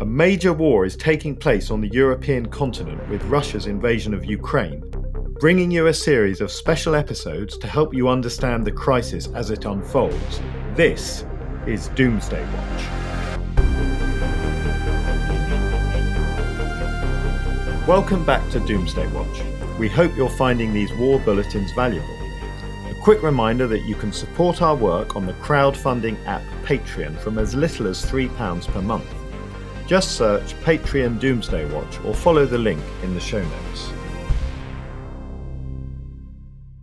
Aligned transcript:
A 0.00 0.06
major 0.06 0.52
war 0.52 0.84
is 0.86 0.94
taking 0.94 1.34
place 1.34 1.72
on 1.72 1.80
the 1.80 1.88
European 1.88 2.46
continent 2.46 3.08
with 3.08 3.20
Russia's 3.24 3.66
invasion 3.66 4.14
of 4.14 4.24
Ukraine, 4.24 4.84
bringing 5.40 5.72
you 5.72 5.88
a 5.88 5.92
series 5.92 6.40
of 6.40 6.52
special 6.52 6.94
episodes 6.94 7.58
to 7.58 7.66
help 7.66 7.92
you 7.92 8.08
understand 8.08 8.64
the 8.64 8.70
crisis 8.70 9.26
as 9.34 9.50
it 9.50 9.64
unfolds. 9.64 10.40
This 10.76 11.24
is 11.66 11.88
Doomsday 11.96 12.46
Watch. 12.54 12.82
Welcome 17.88 18.24
back 18.24 18.48
to 18.50 18.60
Doomsday 18.60 19.08
Watch. 19.08 19.42
We 19.80 19.88
hope 19.88 20.16
you're 20.16 20.30
finding 20.30 20.72
these 20.72 20.92
war 20.94 21.18
bulletins 21.18 21.72
valuable. 21.72 22.16
A 22.88 22.94
quick 23.02 23.24
reminder 23.24 23.66
that 23.66 23.82
you 23.82 23.96
can 23.96 24.12
support 24.12 24.62
our 24.62 24.76
work 24.76 25.16
on 25.16 25.26
the 25.26 25.32
crowdfunding 25.34 26.24
app 26.24 26.44
Patreon 26.62 27.18
from 27.18 27.36
as 27.36 27.56
little 27.56 27.88
as 27.88 28.00
£3 28.04 28.64
per 28.68 28.80
month. 28.80 29.17
Just 29.88 30.18
search 30.18 30.54
Patreon 30.60 31.18
Doomsday 31.18 31.64
Watch 31.72 31.98
or 32.04 32.12
follow 32.12 32.44
the 32.44 32.58
link 32.58 32.82
in 33.02 33.14
the 33.14 33.20
show 33.20 33.42
notes. 33.42 33.90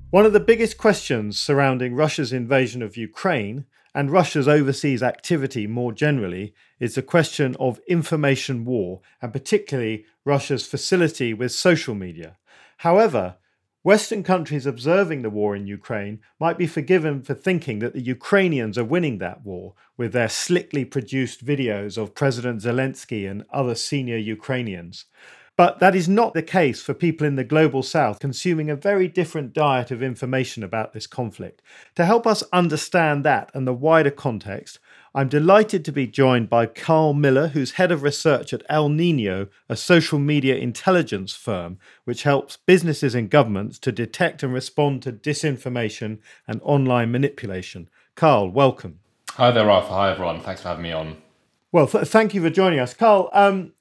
One 0.09 0.25
of 0.25 0.33
the 0.33 0.39
biggest 0.39 0.79
questions 0.79 1.39
surrounding 1.39 1.93
Russia's 1.93 2.33
invasion 2.33 2.81
of 2.81 2.97
Ukraine 2.97 3.65
and 3.93 4.11
Russia's 4.11 4.47
overseas 4.47 5.03
activity 5.03 5.67
more 5.67 5.93
generally 5.93 6.55
is 6.79 6.95
the 6.95 7.03
question 7.03 7.55
of 7.59 7.79
information 7.87 8.65
war 8.65 9.01
and 9.21 9.31
particularly 9.31 10.05
Russia's 10.25 10.65
facility 10.65 11.31
with 11.31 11.51
social 11.51 11.93
media. 11.93 12.37
However, 12.77 13.35
Western 13.85 14.23
countries 14.23 14.65
observing 14.65 15.21
the 15.21 15.29
war 15.29 15.55
in 15.55 15.67
Ukraine 15.67 16.19
might 16.39 16.57
be 16.57 16.65
forgiven 16.65 17.21
for 17.21 17.35
thinking 17.35 17.77
that 17.77 17.93
the 17.93 18.01
Ukrainians 18.01 18.79
are 18.79 18.83
winning 18.83 19.19
that 19.19 19.45
war 19.45 19.75
with 19.95 20.11
their 20.11 20.27
slickly 20.27 20.83
produced 20.83 21.45
videos 21.45 21.95
of 21.95 22.15
President 22.15 22.63
Zelensky 22.63 23.29
and 23.29 23.45
other 23.51 23.75
senior 23.75 24.17
Ukrainians. 24.17 25.05
But 25.57 25.79
that 25.79 25.95
is 25.95 26.09
not 26.09 26.33
the 26.33 26.43
case 26.43 26.81
for 26.81 26.93
people 26.93 27.25
in 27.25 27.37
the 27.37 27.45
global 27.45 27.81
south 27.81 28.19
consuming 28.19 28.69
a 28.69 28.75
very 28.75 29.07
different 29.07 29.53
diet 29.53 29.89
of 29.89 30.03
information 30.03 30.63
about 30.63 30.91
this 30.91 31.07
conflict. 31.07 31.61
To 31.95 32.05
help 32.05 32.27
us 32.27 32.43
understand 32.51 33.23
that 33.23 33.51
and 33.53 33.65
the 33.65 33.73
wider 33.73 34.11
context, 34.11 34.79
I'm 35.13 35.29
delighted 35.29 35.85
to 35.85 35.93
be 35.93 36.07
joined 36.07 36.49
by 36.49 36.65
Carl 36.65 37.13
Miller, 37.13 37.47
who's 37.47 37.73
head 37.73 37.89
of 37.89 38.03
research 38.03 38.51
at 38.51 38.63
El 38.67 38.89
Nino, 38.89 39.47
a 39.69 39.77
social 39.77 40.19
media 40.19 40.57
intelligence 40.57 41.33
firm 41.33 41.79
which 42.03 42.23
helps 42.23 42.57
businesses 42.57 43.15
and 43.15 43.29
governments 43.29 43.79
to 43.79 43.93
detect 43.93 44.43
and 44.43 44.53
respond 44.53 45.03
to 45.03 45.13
disinformation 45.13 46.19
and 46.49 46.59
online 46.63 47.13
manipulation. 47.13 47.87
Carl, 48.15 48.49
welcome. 48.49 48.99
Hi 49.31 49.51
there, 49.51 49.71
Arthur. 49.71 49.93
Hi, 49.93 50.11
everyone. 50.11 50.41
Thanks 50.41 50.63
for 50.63 50.67
having 50.67 50.83
me 50.83 50.91
on. 50.91 51.15
Well, 51.71 51.87
th- 51.87 52.07
thank 52.07 52.33
you 52.33 52.41
for 52.41 52.49
joining 52.49 52.79
us. 52.79 52.93
Carl, 52.93 53.29
um, 53.31 53.71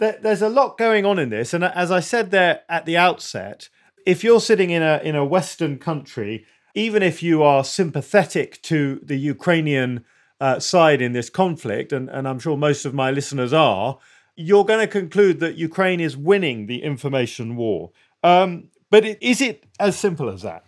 there's 0.00 0.42
a 0.42 0.48
lot 0.48 0.78
going 0.78 1.04
on 1.04 1.18
in 1.18 1.30
this, 1.30 1.54
and 1.54 1.64
as 1.64 1.90
I 1.90 2.00
said 2.00 2.30
there 2.30 2.62
at 2.68 2.86
the 2.86 2.96
outset, 2.96 3.68
if 4.06 4.24
you're 4.24 4.40
sitting 4.40 4.70
in 4.70 4.82
a 4.82 5.00
in 5.04 5.14
a 5.14 5.24
Western 5.24 5.78
country, 5.78 6.44
even 6.74 7.02
if 7.02 7.22
you 7.22 7.42
are 7.42 7.64
sympathetic 7.64 8.60
to 8.62 9.00
the 9.02 9.16
Ukrainian 9.16 10.04
uh, 10.40 10.58
side 10.58 11.02
in 11.02 11.12
this 11.12 11.30
conflict, 11.30 11.92
and, 11.92 12.08
and 12.08 12.26
I'm 12.26 12.38
sure 12.38 12.56
most 12.56 12.84
of 12.84 12.94
my 12.94 13.10
listeners 13.10 13.52
are, 13.52 13.98
you're 14.36 14.64
going 14.64 14.80
to 14.80 14.86
conclude 14.86 15.40
that 15.40 15.56
Ukraine 15.56 16.00
is 16.00 16.16
winning 16.16 16.66
the 16.66 16.82
information 16.82 17.56
war. 17.56 17.90
Um, 18.22 18.68
but 18.90 19.04
it, 19.04 19.18
is 19.20 19.40
it 19.40 19.64
as 19.78 19.98
simple 19.98 20.30
as 20.30 20.42
that? 20.42 20.64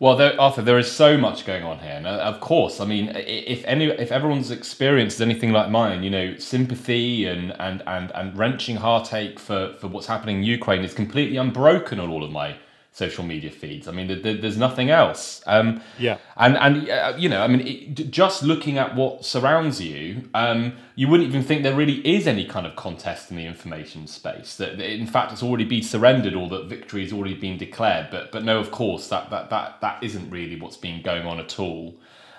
Well, 0.00 0.14
there, 0.16 0.40
Arthur, 0.40 0.62
there 0.62 0.78
is 0.78 0.90
so 0.90 1.16
much 1.16 1.44
going 1.44 1.64
on 1.64 1.80
here. 1.80 1.90
And 1.90 2.06
uh, 2.06 2.10
of 2.10 2.38
course, 2.38 2.80
I 2.80 2.84
mean, 2.84 3.10
if 3.16 3.64
any, 3.64 3.86
if 3.86 4.12
everyone's 4.12 4.52
experienced 4.52 5.20
anything 5.20 5.50
like 5.50 5.70
mine, 5.70 6.04
you 6.04 6.10
know, 6.10 6.36
sympathy 6.36 7.26
and 7.26 7.52
and 7.60 7.82
and, 7.86 8.12
and 8.14 8.36
wrenching 8.38 8.76
heartache 8.76 9.40
for 9.40 9.74
for 9.80 9.88
what's 9.88 10.06
happening 10.06 10.38
in 10.38 10.42
Ukraine 10.44 10.84
is 10.84 10.94
completely 10.94 11.36
unbroken 11.36 11.98
on 11.98 12.10
all 12.10 12.22
of 12.22 12.30
my 12.30 12.56
social 12.98 13.22
media 13.22 13.50
feeds. 13.50 13.86
I 13.86 13.92
mean, 13.92 14.08
there's 14.22 14.56
nothing 14.56 14.90
else. 14.90 15.40
Um, 15.46 15.80
yeah. 16.00 16.18
And 16.36 16.56
and 16.56 16.90
uh, 16.90 17.14
you 17.16 17.28
know, 17.28 17.42
I 17.42 17.46
mean, 17.46 17.64
it, 17.64 18.10
just 18.10 18.42
looking 18.42 18.76
at 18.76 18.96
what 18.96 19.24
surrounds 19.24 19.80
you, 19.80 20.28
um, 20.34 20.72
you 20.96 21.06
wouldn't 21.06 21.28
even 21.28 21.44
think 21.44 21.62
there 21.62 21.76
really 21.76 22.06
is 22.06 22.26
any 22.26 22.44
kind 22.44 22.66
of 22.66 22.74
contest 22.74 23.30
in 23.30 23.36
the 23.36 23.46
information 23.46 24.08
space. 24.08 24.56
That, 24.56 24.80
in 24.80 25.06
fact 25.06 25.32
it's 25.32 25.44
already 25.44 25.64
been 25.64 25.82
surrendered 25.82 26.34
or 26.34 26.48
that 26.48 26.64
victory 26.66 27.04
has 27.04 27.12
already 27.12 27.34
been 27.34 27.56
declared. 27.56 28.08
But 28.10 28.32
but 28.32 28.42
no, 28.42 28.58
of 28.58 28.72
course, 28.72 29.06
that 29.08 29.30
that 29.30 29.48
that 29.50 29.80
that 29.80 30.02
isn't 30.02 30.28
really 30.28 30.60
what's 30.60 30.76
been 30.76 31.00
going 31.00 31.24
on 31.24 31.38
at 31.38 31.60
all. 31.60 31.94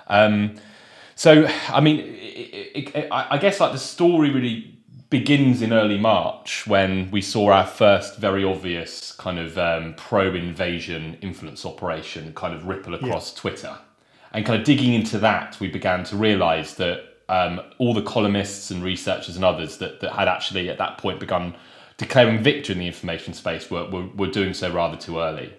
Um, 0.07 0.55
so 1.15 1.47
I 1.69 1.79
mean, 1.79 1.99
it, 1.99 2.95
it, 2.95 3.07
I 3.11 3.37
guess 3.37 3.61
like 3.61 3.71
the 3.71 3.79
story 3.79 4.29
really 4.29 4.78
begins 5.09 5.61
in 5.61 5.73
early 5.73 5.97
March 5.97 6.67
when 6.67 7.09
we 7.09 7.21
saw 7.21 7.51
our 7.51 7.65
first 7.65 8.17
very 8.17 8.43
obvious 8.43 9.11
kind 9.13 9.39
of 9.39 9.57
um, 9.57 9.95
pro 9.95 10.33
invasion 10.35 11.17
influence 11.21 11.65
operation 11.65 12.31
kind 12.33 12.53
of 12.53 12.67
ripple 12.67 12.93
across 12.93 13.33
yeah. 13.33 13.39
Twitter. 13.39 13.77
And 14.31 14.45
kind 14.45 14.59
of 14.59 14.65
digging 14.65 14.93
into 14.93 15.17
that, 15.19 15.59
we 15.59 15.67
began 15.67 16.03
to 16.05 16.15
realize 16.15 16.75
that 16.75 17.01
um, 17.29 17.59
all 17.79 17.93
the 17.93 18.03
columnists 18.03 18.69
and 18.69 18.83
researchers 18.83 19.35
and 19.35 19.43
others 19.43 19.77
that, 19.77 19.99
that 20.01 20.13
had 20.13 20.27
actually 20.27 20.69
at 20.69 20.77
that 20.77 20.99
point 20.99 21.19
begun 21.19 21.55
declaring 21.97 22.41
victory 22.41 22.73
in 22.73 22.79
the 22.79 22.87
information 22.87 23.33
space 23.33 23.69
were, 23.71 23.89
were, 23.89 24.07
were 24.15 24.27
doing 24.27 24.53
so 24.53 24.71
rather 24.71 24.97
too 24.97 25.19
early. 25.19 25.53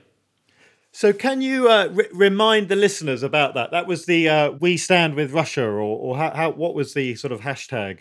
So, 0.93 1.13
can 1.13 1.41
you 1.41 1.69
uh, 1.69 1.93
r- 1.97 2.07
remind 2.13 2.69
the 2.69 2.75
listeners 2.75 3.23
about 3.23 3.55
that? 3.55 3.71
That 3.71 3.87
was 3.87 4.07
the 4.07 4.29
uh, 4.29 4.51
"We 4.51 4.77
Stand 4.77 5.15
with 5.15 5.33
Russia," 5.33 5.65
or, 5.65 5.81
or 5.81 6.17
how, 6.17 6.31
how, 6.31 6.51
what 6.51 6.75
was 6.75 6.95
the 6.95 7.15
sort 7.15 7.33
of 7.33 7.43
hashtag? 7.43 8.01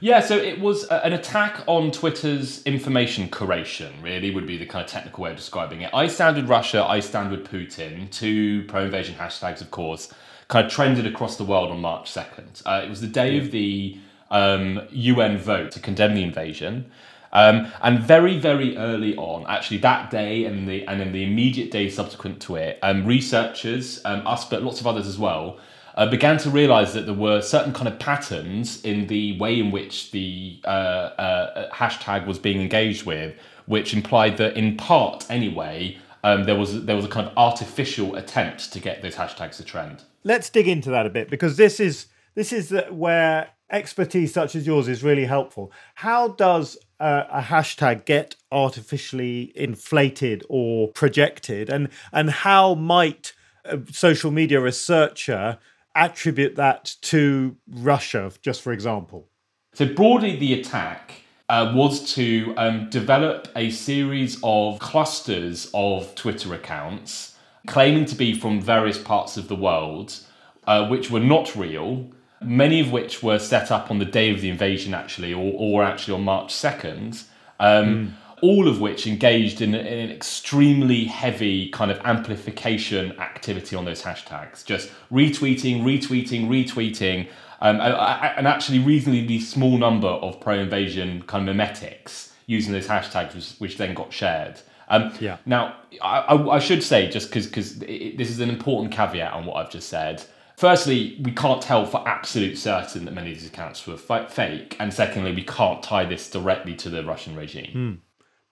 Yeah, 0.00 0.20
so 0.20 0.36
it 0.36 0.60
was 0.60 0.84
an 0.84 1.14
attack 1.14 1.62
on 1.66 1.90
Twitter's 1.90 2.62
information 2.64 3.28
curation, 3.28 4.02
really, 4.02 4.30
would 4.30 4.46
be 4.46 4.58
the 4.58 4.66
kind 4.66 4.84
of 4.84 4.90
technical 4.90 5.24
way 5.24 5.30
of 5.30 5.36
describing 5.36 5.80
it. 5.80 5.90
I 5.94 6.06
stand 6.06 6.36
with 6.36 6.48
Russia, 6.48 6.84
I 6.84 7.00
stand 7.00 7.30
with 7.30 7.48
Putin, 7.48 8.10
two 8.10 8.64
pro 8.64 8.84
invasion 8.84 9.14
hashtags, 9.14 9.62
of 9.62 9.70
course, 9.70 10.12
kind 10.48 10.66
of 10.66 10.72
trended 10.72 11.06
across 11.06 11.36
the 11.36 11.44
world 11.44 11.70
on 11.70 11.80
March 11.80 12.12
2nd. 12.12 12.62
Uh, 12.66 12.82
it 12.84 12.90
was 12.90 13.00
the 13.00 13.06
day 13.06 13.38
of 13.38 13.50
the 13.52 13.98
um, 14.30 14.82
UN 14.90 15.38
vote 15.38 15.70
to 15.72 15.80
condemn 15.80 16.14
the 16.14 16.22
invasion. 16.22 16.90
Um, 17.32 17.72
and 17.82 17.98
very, 17.98 18.38
very 18.38 18.76
early 18.76 19.16
on, 19.16 19.46
actually 19.48 19.78
that 19.78 20.10
day 20.10 20.44
and 20.44 20.68
the 20.68 20.86
and 20.86 21.00
in 21.00 21.12
the 21.12 21.24
immediate 21.24 21.70
day 21.70 21.88
subsequent 21.88 22.40
to 22.42 22.56
it, 22.56 22.78
um, 22.82 23.06
researchers, 23.06 24.00
um, 24.04 24.26
us, 24.26 24.44
but 24.48 24.62
lots 24.62 24.80
of 24.80 24.86
others 24.86 25.06
as 25.06 25.18
well, 25.18 25.58
uh, 25.96 26.06
began 26.06 26.36
to 26.38 26.50
realize 26.50 26.92
that 26.94 27.06
there 27.06 27.14
were 27.14 27.40
certain 27.40 27.72
kind 27.72 27.88
of 27.88 27.98
patterns 27.98 28.84
in 28.84 29.06
the 29.06 29.38
way 29.38 29.58
in 29.58 29.70
which 29.70 30.10
the 30.10 30.60
uh, 30.64 30.68
uh, 30.68 31.70
hashtag 31.72 32.26
was 32.26 32.38
being 32.38 32.60
engaged 32.60 33.06
with, 33.06 33.34
which 33.66 33.94
implied 33.94 34.36
that, 34.36 34.56
in 34.56 34.76
part 34.76 35.24
anyway, 35.30 35.98
um, 36.22 36.44
there 36.44 36.56
was 36.56 36.84
there 36.84 36.96
was 36.96 37.04
a 37.04 37.08
kind 37.08 37.26
of 37.26 37.32
artificial 37.36 38.16
attempt 38.16 38.72
to 38.72 38.80
get 38.80 39.00
those 39.00 39.14
hashtags 39.14 39.56
to 39.56 39.64
trend. 39.64 40.02
Let's 40.24 40.50
dig 40.50 40.68
into 40.68 40.90
that 40.90 41.06
a 41.06 41.10
bit 41.10 41.30
because 41.30 41.56
this 41.56 41.80
is 41.80 42.06
this 42.34 42.52
is 42.52 42.74
where 42.90 43.50
expertise 43.70 44.32
such 44.32 44.54
as 44.54 44.66
yours 44.66 44.88
is 44.88 45.02
really 45.02 45.24
helpful. 45.24 45.72
How 45.94 46.28
does 46.28 46.76
uh, 47.00 47.24
a 47.30 47.40
hashtag 47.40 48.04
get 48.04 48.36
artificially 48.52 49.52
inflated 49.54 50.44
or 50.48 50.88
projected, 50.88 51.70
and 51.70 51.88
and 52.12 52.30
how 52.30 52.74
might 52.74 53.32
a 53.64 53.80
social 53.90 54.30
media 54.30 54.60
researcher 54.60 55.58
attribute 55.96 56.56
that 56.56 56.94
to 57.02 57.56
Russia, 57.68 58.30
just 58.42 58.62
for 58.62 58.72
example? 58.72 59.28
So, 59.74 59.86
broadly, 59.86 60.36
the 60.36 60.54
attack 60.54 61.22
uh, 61.48 61.72
was 61.74 62.14
to 62.14 62.54
um, 62.56 62.88
develop 62.90 63.48
a 63.56 63.70
series 63.70 64.38
of 64.42 64.78
clusters 64.78 65.70
of 65.74 66.14
Twitter 66.14 66.54
accounts 66.54 67.36
claiming 67.66 68.04
to 68.06 68.14
be 68.14 68.32
from 68.32 68.60
various 68.60 68.98
parts 68.98 69.36
of 69.36 69.48
the 69.48 69.54
world, 69.56 70.18
uh, 70.66 70.86
which 70.88 71.10
were 71.10 71.20
not 71.20 71.54
real, 71.56 72.08
many 72.40 72.80
of 72.80 72.92
which 72.92 73.22
were 73.22 73.38
set 73.38 73.70
up 73.70 73.90
on 73.90 73.98
the 73.98 74.04
day 74.04 74.30
of 74.30 74.40
the 74.40 74.48
invasion, 74.48 74.94
actually, 74.94 75.32
or, 75.32 75.52
or 75.56 75.82
actually 75.82 76.14
on 76.14 76.22
March 76.22 76.52
2nd. 76.52 77.24
Um, 77.58 77.86
mm. 77.86 78.12
All 78.42 78.68
of 78.68 78.80
which 78.80 79.06
engaged 79.06 79.60
in, 79.60 79.74
in, 79.74 79.86
an 79.86 80.10
extremely 80.10 81.04
heavy 81.04 81.70
kind 81.70 81.90
of 81.90 81.98
amplification 82.04 83.12
activity 83.18 83.74
on 83.76 83.84
those 83.84 84.02
hashtags, 84.02 84.64
just 84.64 84.90
retweeting, 85.10 85.82
retweeting, 85.82 86.48
retweeting, 86.48 87.28
um, 87.60 87.80
an 87.80 88.46
actually 88.46 88.78
reasonably 88.78 89.40
small 89.40 89.78
number 89.78 90.08
of 90.08 90.40
pro-invasion 90.40 91.22
kind 91.22 91.48
of 91.48 91.56
memetics 91.56 92.32
using 92.46 92.72
those 92.72 92.86
hashtags, 92.86 93.34
which, 93.34 93.54
which 93.58 93.78
then 93.78 93.94
got 93.94 94.12
shared. 94.12 94.60
Um, 94.88 95.12
yeah. 95.20 95.38
Now, 95.46 95.76
I, 96.00 96.36
I, 96.36 96.58
should 96.58 96.82
say, 96.82 97.10
just 97.10 97.28
because 97.28 97.46
because 97.46 97.78
this 97.78 98.30
is 98.30 98.40
an 98.40 98.48
important 98.48 98.92
caveat 98.92 99.32
on 99.32 99.46
what 99.46 99.56
I've 99.56 99.70
just 99.70 99.88
said. 99.88 100.22
Firstly, 100.56 101.18
we 101.22 101.32
can't 101.32 101.60
tell 101.60 101.84
for 101.84 102.06
absolute 102.08 102.56
certain 102.56 103.04
that 103.04 103.12
many 103.12 103.32
of 103.32 103.38
these 103.38 103.48
accounts 103.48 103.86
were 103.86 103.98
f- 104.08 104.32
fake, 104.32 104.74
and 104.80 104.92
secondly, 104.92 105.34
we 105.34 105.42
can't 105.42 105.82
tie 105.82 106.06
this 106.06 106.30
directly 106.30 106.74
to 106.76 106.88
the 106.88 107.04
Russian 107.04 107.36
regime. 107.36 107.72
Hmm. 107.72 107.92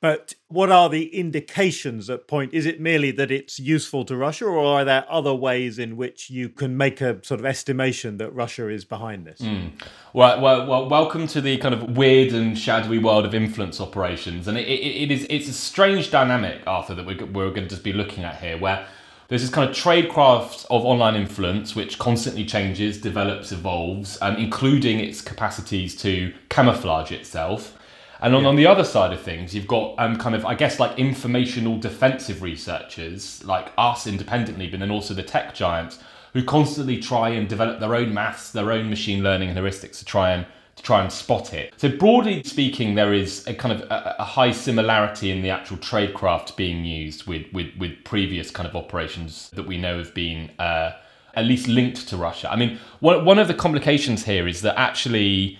But 0.05 0.35
what 0.49 0.71
are 0.71 0.91
the 0.91 1.06
indications 1.19 2.11
at 2.11 2.29
point? 2.29 2.53
Is 2.53 2.67
it 2.67 2.79
merely 2.79 3.11
that 3.12 3.31
it's 3.31 3.59
useful 3.59 4.05
to 4.05 4.15
Russia, 4.15 4.45
or 4.45 4.62
are 4.62 4.85
there 4.85 5.06
other 5.09 5.35
ways 5.35 5.79
in 5.79 5.97
which 5.97 6.29
you 6.29 6.51
can 6.51 6.77
make 6.77 7.01
a 7.01 7.25
sort 7.25 7.41
of 7.41 7.47
estimation 7.47 8.19
that 8.19 8.31
Russia 8.35 8.69
is 8.69 8.85
behind 8.85 9.27
this? 9.27 9.41
Mm. 9.41 9.71
Well, 10.12 10.43
well, 10.43 10.67
well, 10.67 10.91
welcome 10.91 11.27
to 11.29 11.41
the 11.41 11.56
kind 11.56 11.73
of 11.73 11.97
weird 11.97 12.35
and 12.35 12.59
shadowy 12.59 12.99
world 12.99 13.25
of 13.25 13.35
influence 13.35 13.81
operations, 13.81 14.47
and 14.47 14.59
it, 14.59 14.69
it, 14.69 15.05
it 15.05 15.11
is 15.11 15.27
it's 15.31 15.49
a 15.49 15.55
strange 15.55 16.11
dynamic, 16.11 16.61
Arthur, 16.67 16.95
that 16.97 17.06
we're, 17.06 17.25
we're 17.25 17.49
going 17.49 17.62
to 17.62 17.69
just 17.71 17.83
be 17.83 17.95
looking 17.95 18.25
at 18.25 18.37
here, 18.43 18.59
where 18.59 18.87
there's 19.29 19.41
this 19.41 19.51
kind 19.51 19.71
of 19.71 19.75
tradecraft 19.75 20.67
of 20.69 20.85
online 20.85 21.17
influence 21.17 21.75
which 21.75 21.99
constantly 21.99 22.45
changes, 22.45 23.01
develops, 23.01 23.53
evolves, 23.53 24.19
um, 24.21 24.37
including 24.37 25.01
its 25.01 25.23
capacities 25.23 25.97
to 26.03 26.35
camouflage 26.51 27.11
itself. 27.11 27.79
And 28.25 28.35
on, 28.35 28.43
yeah. 28.43 28.49
on 28.49 28.56
the 28.56 28.67
other 28.67 28.85
side 28.85 29.12
of 29.12 29.21
things, 29.21 29.55
you've 29.55 29.67
got 29.67 29.94
um, 29.99 30.17
kind 30.17 30.35
of, 30.35 30.47
I 30.47 30.55
guess, 30.55 30.81
like 30.81 30.99
informational 30.99 31.79
defensive 31.79 32.41
researchers 32.41 33.44
like 33.44 33.71
us 33.76 34.06
independently, 34.06 34.67
but 34.67 34.81
then 34.81 34.91
also 34.91 35.12
the 35.12 35.23
tech 35.23 35.55
giants 35.55 35.99
who 36.32 36.43
constantly 36.43 36.99
try 36.99 37.29
and 37.29 37.47
develop 37.49 37.81
their 37.81 37.94
own 37.94 38.15
maths, 38.15 38.50
their 38.50 38.73
own 38.73 38.88
machine 38.88 39.23
learning 39.23 39.50
and 39.50 39.59
heuristics 39.59 39.99
to 39.99 40.06
try 40.06 40.31
and 40.32 40.47
to 40.76 40.82
try 40.82 41.03
and 41.03 41.12
spot 41.12 41.53
it. 41.55 41.75
So 41.76 41.88
broadly 41.88 42.43
speaking, 42.44 42.94
there 42.94 43.12
is 43.12 43.47
a 43.47 43.55
kind 43.55 43.73
of 43.75 43.82
a, 43.91 44.17
a 44.19 44.25
high 44.25 44.53
similarity 44.53 45.31
in 45.31 45.43
the 45.43 45.50
actual 45.50 45.77
tradecraft 45.77 46.56
being 46.56 46.85
used 46.85 47.27
with, 47.27 47.47
with, 47.53 47.77
with 47.79 47.93
previous 48.05 48.50
kind 48.50 48.69
of 48.69 48.75
operations 48.75 49.50
that 49.50 49.67
we 49.67 49.77
know 49.77 49.99
have 49.99 50.15
been 50.15 50.50
uh, 50.59 50.93
at 51.35 51.44
least 51.44 51.69
linked 51.69 52.09
to 52.09 52.17
Russia. 52.17 52.50
I 52.50 52.56
mean, 52.56 52.81
one, 53.00 53.25
one 53.25 53.38
of 53.38 53.49
the 53.49 53.55
complications 53.55 54.25
here 54.25 54.49
is 54.49 54.62
that 54.62 54.77
actually 54.77 55.59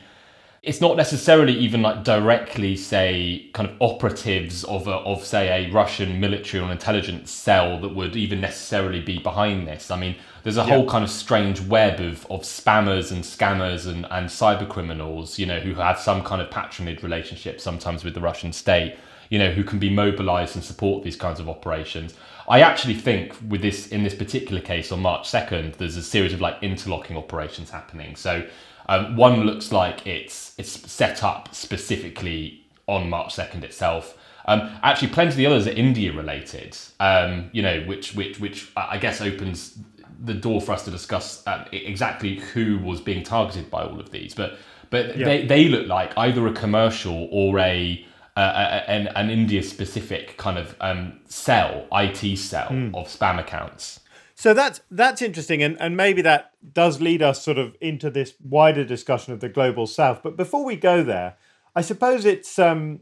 it's 0.65 0.81
not 0.81 0.97
necessarily 0.97 1.53
even 1.53 1.83
like 1.83 2.05
directly 2.05 2.75
say 2.75 3.51
kind 3.53 3.69
of 3.69 3.77
operatives 3.81 4.65
of 4.65 4.89
a, 4.89 4.93
of 4.93 5.23
say 5.23 5.67
a 5.67 5.71
Russian 5.71 6.19
military 6.19 6.63
or 6.63 6.73
intelligence 6.73 7.31
cell 7.31 7.79
that 7.81 7.95
would 7.95 8.17
even 8.17 8.41
necessarily 8.41 9.01
be 9.01 9.19
behind 9.19 9.69
this. 9.69 9.91
I 9.91 9.99
mean, 9.99 10.17
there's 10.43 10.57
a 10.57 10.63
yeah. 10.63 10.69
whole 10.69 10.89
kind 10.89 11.05
of 11.05 11.11
strange 11.11 11.61
web 11.61 12.01
of, 12.01 12.27
of 12.31 12.43
spammers 12.43 13.13
and 13.13 13.23
scammers 13.23 13.87
and, 13.87 14.07
and 14.11 14.29
cyber 14.29 14.67
criminals, 14.67 15.39
you 15.39 15.45
know, 15.45 15.61
who 15.61 15.75
have 15.75 15.99
some 15.99 16.23
kind 16.23 16.41
of 16.41 16.51
patronage 16.51 17.03
relationship 17.03 17.61
sometimes 17.61 18.03
with 18.03 18.15
the 18.15 18.21
Russian 18.21 18.53
state, 18.53 18.97
you 19.29 19.39
know, 19.39 19.51
who 19.51 19.65
can 19.65 19.79
be 19.79 19.91
mobilized 19.91 20.57
and 20.57 20.65
support 20.65 21.05
these 21.05 21.17
kinds 21.17 21.41
of 21.41 21.49
operations. 21.49 22.15
I 22.49 22.61
actually 22.61 22.95
think 22.95 23.35
with 23.49 23.61
this 23.61 23.89
in 23.89 24.03
this 24.03 24.15
particular 24.15 24.63
case 24.63 24.93
on 24.93 25.01
March 25.01 25.31
2nd, 25.31 25.77
there's 25.77 25.97
a 25.97 26.03
series 26.03 26.33
of 26.33 26.41
like 26.41 26.63
interlocking 26.63 27.17
operations 27.17 27.71
happening. 27.71 28.17
So 28.17 28.47
um, 28.87 29.17
one 29.17 29.45
looks 29.45 29.73
like 29.73 30.07
it's 30.07 30.55
it's 30.59 30.91
set 30.91 31.23
up 31.23 31.55
specifically 31.55 32.65
on 32.87 33.09
March 33.09 33.35
second 33.35 33.65
itself. 33.65 34.17
Um, 34.47 34.71
actually, 34.83 35.09
plenty 35.09 35.31
of 35.31 35.37
the 35.37 35.47
others 35.47 35.67
are 35.67 35.71
India 35.71 36.13
related. 36.13 36.77
Um, 37.01 37.51
you 37.53 37.63
know, 37.63 37.81
which 37.83 38.15
which 38.15 38.41
which 38.41 38.71
I 38.77 38.99
guess 38.99 39.21
opens 39.21 39.79
the 40.23 40.35
door 40.35 40.61
for 40.61 40.73
us 40.73 40.85
to 40.85 40.91
discuss 40.91 41.47
um, 41.47 41.65
exactly 41.73 42.37
who 42.37 42.79
was 42.79 43.01
being 43.01 43.23
targeted 43.23 43.71
by 43.71 43.85
all 43.85 43.99
of 43.99 44.11
these. 44.11 44.35
But 44.35 44.59
but 44.91 45.17
yeah. 45.17 45.25
they 45.25 45.47
they 45.47 45.69
look 45.69 45.87
like 45.87 46.17
either 46.17 46.47
a 46.47 46.53
commercial 46.53 47.29
or 47.31 47.59
a 47.59 48.07
uh, 48.37 48.81
an, 48.89 49.07
an 49.09 49.31
India 49.31 49.63
specific 49.63 50.37
kind 50.37 50.59
of 50.59 50.75
um, 50.81 51.21
cell, 51.27 51.87
IT 51.93 52.37
cell 52.37 52.69
mm. 52.69 52.95
of 52.95 53.07
spam 53.07 53.39
accounts. 53.39 54.01
So 54.45 54.53
that's 54.53 54.83
that's 54.91 55.23
interesting, 55.23 55.63
and, 55.63 55.81
and 55.81 55.97
maybe 55.97 56.21
that 56.21 56.51
does 56.75 57.01
lead 57.01 57.23
us 57.23 57.43
sort 57.43 57.57
of 57.57 57.75
into 57.81 58.11
this 58.11 58.35
wider 58.43 58.85
discussion 58.85 59.33
of 59.33 59.41
the 59.41 59.49
global 59.49 59.87
south. 59.87 60.23
But 60.23 60.37
before 60.37 60.67
we 60.67 60.77
go 60.77 61.03
there, 61.03 61.39
I 61.75 61.81
suppose 61.81 62.27
it's 62.27 62.59
um, 62.59 63.01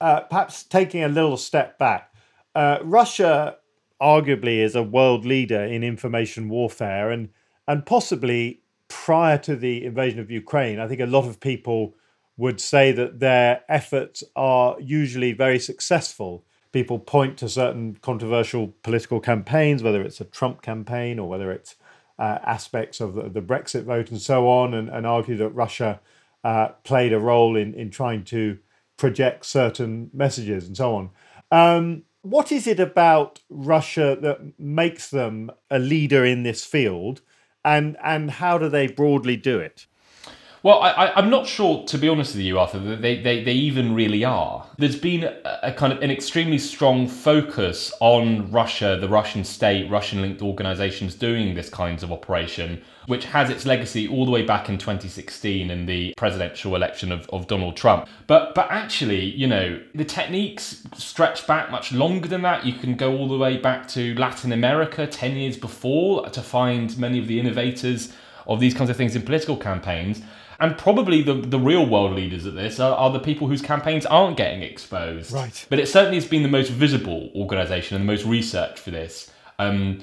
uh, 0.00 0.20
perhaps 0.20 0.62
taking 0.62 1.02
a 1.02 1.08
little 1.08 1.38
step 1.38 1.76
back. 1.76 2.14
Uh, 2.54 2.78
Russia 2.84 3.56
arguably 4.00 4.58
is 4.58 4.76
a 4.76 4.82
world 4.84 5.24
leader 5.24 5.64
in 5.64 5.82
information 5.82 6.48
warfare, 6.48 7.10
and 7.10 7.30
and 7.66 7.84
possibly 7.84 8.60
prior 8.86 9.38
to 9.38 9.56
the 9.56 9.84
invasion 9.84 10.20
of 10.20 10.30
Ukraine, 10.30 10.78
I 10.78 10.86
think 10.86 11.00
a 11.00 11.06
lot 11.06 11.26
of 11.26 11.40
people 11.40 11.96
would 12.36 12.60
say 12.60 12.92
that 12.92 13.18
their 13.18 13.64
efforts 13.68 14.22
are 14.36 14.76
usually 14.80 15.32
very 15.32 15.58
successful 15.58 16.44
people 16.72 16.98
point 16.98 17.36
to 17.38 17.48
certain 17.48 17.96
controversial 18.02 18.74
political 18.82 19.20
campaigns, 19.20 19.82
whether 19.82 20.02
it's 20.02 20.20
a 20.20 20.24
Trump 20.24 20.62
campaign 20.62 21.18
or 21.18 21.28
whether 21.28 21.50
it's 21.50 21.76
uh, 22.18 22.38
aspects 22.44 23.00
of 23.00 23.14
the, 23.14 23.28
the, 23.28 23.42
Brexit 23.42 23.84
vote 23.84 24.10
and 24.10 24.20
so 24.20 24.48
on, 24.48 24.72
and, 24.74 24.88
and 24.88 25.06
argue 25.06 25.36
that 25.36 25.50
Russia 25.50 26.00
uh, 26.44 26.68
played 26.82 27.12
a 27.12 27.20
role 27.20 27.56
in, 27.56 27.74
in 27.74 27.90
trying 27.90 28.24
to 28.24 28.58
project 28.96 29.44
certain 29.44 30.10
messages 30.14 30.66
and 30.66 30.76
so 30.76 30.94
on. 30.94 31.10
Um, 31.50 32.04
what 32.22 32.50
is 32.50 32.66
it 32.66 32.80
about 32.80 33.40
Russia 33.48 34.16
that 34.20 34.58
makes 34.58 35.10
them 35.10 35.50
a 35.70 35.78
leader 35.78 36.24
in 36.24 36.42
this 36.42 36.64
field, 36.64 37.20
and 37.64 37.96
and 38.02 38.32
how 38.32 38.58
do 38.58 38.68
they 38.68 38.88
broadly 38.88 39.36
do 39.36 39.60
it? 39.60 39.86
Well, 40.66 40.82
I, 40.82 41.12
am 41.14 41.30
not 41.30 41.46
sure, 41.46 41.84
to 41.84 41.96
be 41.96 42.08
honest 42.08 42.34
with 42.34 42.44
you, 42.44 42.58
Arthur, 42.58 42.80
that 42.80 43.00
they, 43.00 43.22
they, 43.22 43.44
they 43.44 43.52
even 43.52 43.94
really 43.94 44.24
are. 44.24 44.66
There's 44.78 44.98
been 44.98 45.22
a, 45.22 45.60
a, 45.62 45.72
kind 45.72 45.92
of 45.92 46.02
an 46.02 46.10
extremely 46.10 46.58
strong 46.58 47.06
focus 47.06 47.92
on 48.00 48.50
Russia, 48.50 48.98
the 49.00 49.08
Russian 49.08 49.44
state, 49.44 49.88
Russian 49.88 50.22
linked 50.22 50.42
organizations 50.42 51.14
doing 51.14 51.54
this 51.54 51.68
kinds 51.68 52.02
of 52.02 52.10
operation, 52.10 52.82
which 53.06 53.26
has 53.26 53.48
its 53.48 53.64
legacy 53.64 54.08
all 54.08 54.24
the 54.24 54.32
way 54.32 54.42
back 54.42 54.68
in 54.68 54.76
2016 54.76 55.70
in 55.70 55.86
the 55.86 56.12
presidential 56.16 56.74
election 56.74 57.12
of, 57.12 57.28
of 57.28 57.46
Donald 57.46 57.76
Trump. 57.76 58.08
But 58.26 58.56
but 58.56 58.68
actually, 58.68 59.24
you 59.24 59.46
know, 59.46 59.80
the 59.94 60.04
techniques 60.04 60.82
stretch 60.96 61.46
back 61.46 61.70
much 61.70 61.92
longer 61.92 62.26
than 62.26 62.42
that. 62.42 62.66
You 62.66 62.72
can 62.72 62.96
go 62.96 63.16
all 63.16 63.28
the 63.28 63.38
way 63.38 63.56
back 63.56 63.86
to 63.90 64.16
Latin 64.16 64.50
America 64.50 65.06
10 65.06 65.36
years 65.36 65.56
before 65.56 66.28
to 66.30 66.42
find 66.42 66.98
many 66.98 67.20
of 67.20 67.28
the 67.28 67.38
innovators 67.38 68.12
of 68.48 68.58
these 68.58 68.74
kinds 68.74 68.90
of 68.90 68.96
things 68.96 69.14
in 69.14 69.22
political 69.22 69.56
campaigns. 69.56 70.22
And 70.58 70.76
probably 70.78 71.22
the, 71.22 71.34
the 71.34 71.58
real 71.58 71.86
world 71.86 72.14
leaders 72.14 72.46
at 72.46 72.54
this 72.54 72.80
are, 72.80 72.96
are 72.96 73.10
the 73.10 73.20
people 73.20 73.48
whose 73.48 73.62
campaigns 73.62 74.06
aren't 74.06 74.36
getting 74.36 74.62
exposed. 74.62 75.32
Right. 75.32 75.66
But 75.68 75.78
it 75.78 75.88
certainly 75.88 76.16
has 76.16 76.26
been 76.26 76.42
the 76.42 76.48
most 76.48 76.70
visible 76.70 77.30
organisation 77.34 77.96
and 77.96 78.08
the 78.08 78.12
most 78.12 78.24
research 78.24 78.80
for 78.80 78.90
this. 78.90 79.30
Um, 79.58 80.00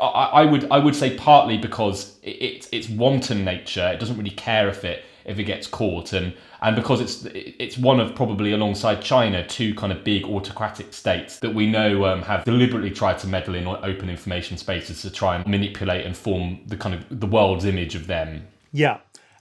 I, 0.00 0.04
I, 0.04 0.44
would 0.44 0.70
I 0.70 0.78
would 0.78 0.94
say 0.94 1.16
partly 1.16 1.58
because 1.58 2.18
it, 2.22 2.30
it's 2.30 2.68
its 2.72 2.88
wanton 2.88 3.44
nature. 3.44 3.86
It 3.88 4.00
doesn't 4.00 4.16
really 4.16 4.30
care 4.30 4.68
if 4.68 4.84
it 4.84 5.04
if 5.24 5.38
it 5.38 5.44
gets 5.44 5.66
caught, 5.66 6.14
and 6.14 6.32
and 6.62 6.74
because 6.74 7.00
it's 7.00 7.24
it's 7.34 7.76
one 7.76 8.00
of 8.00 8.14
probably 8.14 8.52
alongside 8.52 9.02
China 9.02 9.46
two 9.46 9.74
kind 9.74 9.92
of 9.92 10.02
big 10.02 10.24
autocratic 10.24 10.94
states 10.94 11.38
that 11.40 11.54
we 11.54 11.66
know 11.66 12.06
um, 12.06 12.22
have 12.22 12.44
deliberately 12.44 12.90
tried 12.90 13.18
to 13.18 13.26
meddle 13.26 13.54
in 13.54 13.66
open 13.66 14.08
information 14.08 14.56
spaces 14.56 15.02
to 15.02 15.10
try 15.10 15.36
and 15.36 15.46
manipulate 15.46 16.06
and 16.06 16.16
form 16.16 16.60
the 16.66 16.76
kind 16.76 16.94
of 16.94 17.20
the 17.20 17.26
world's 17.26 17.66
image 17.66 17.94
of 17.94 18.06
them. 18.06 18.46
Yeah, 18.72 18.98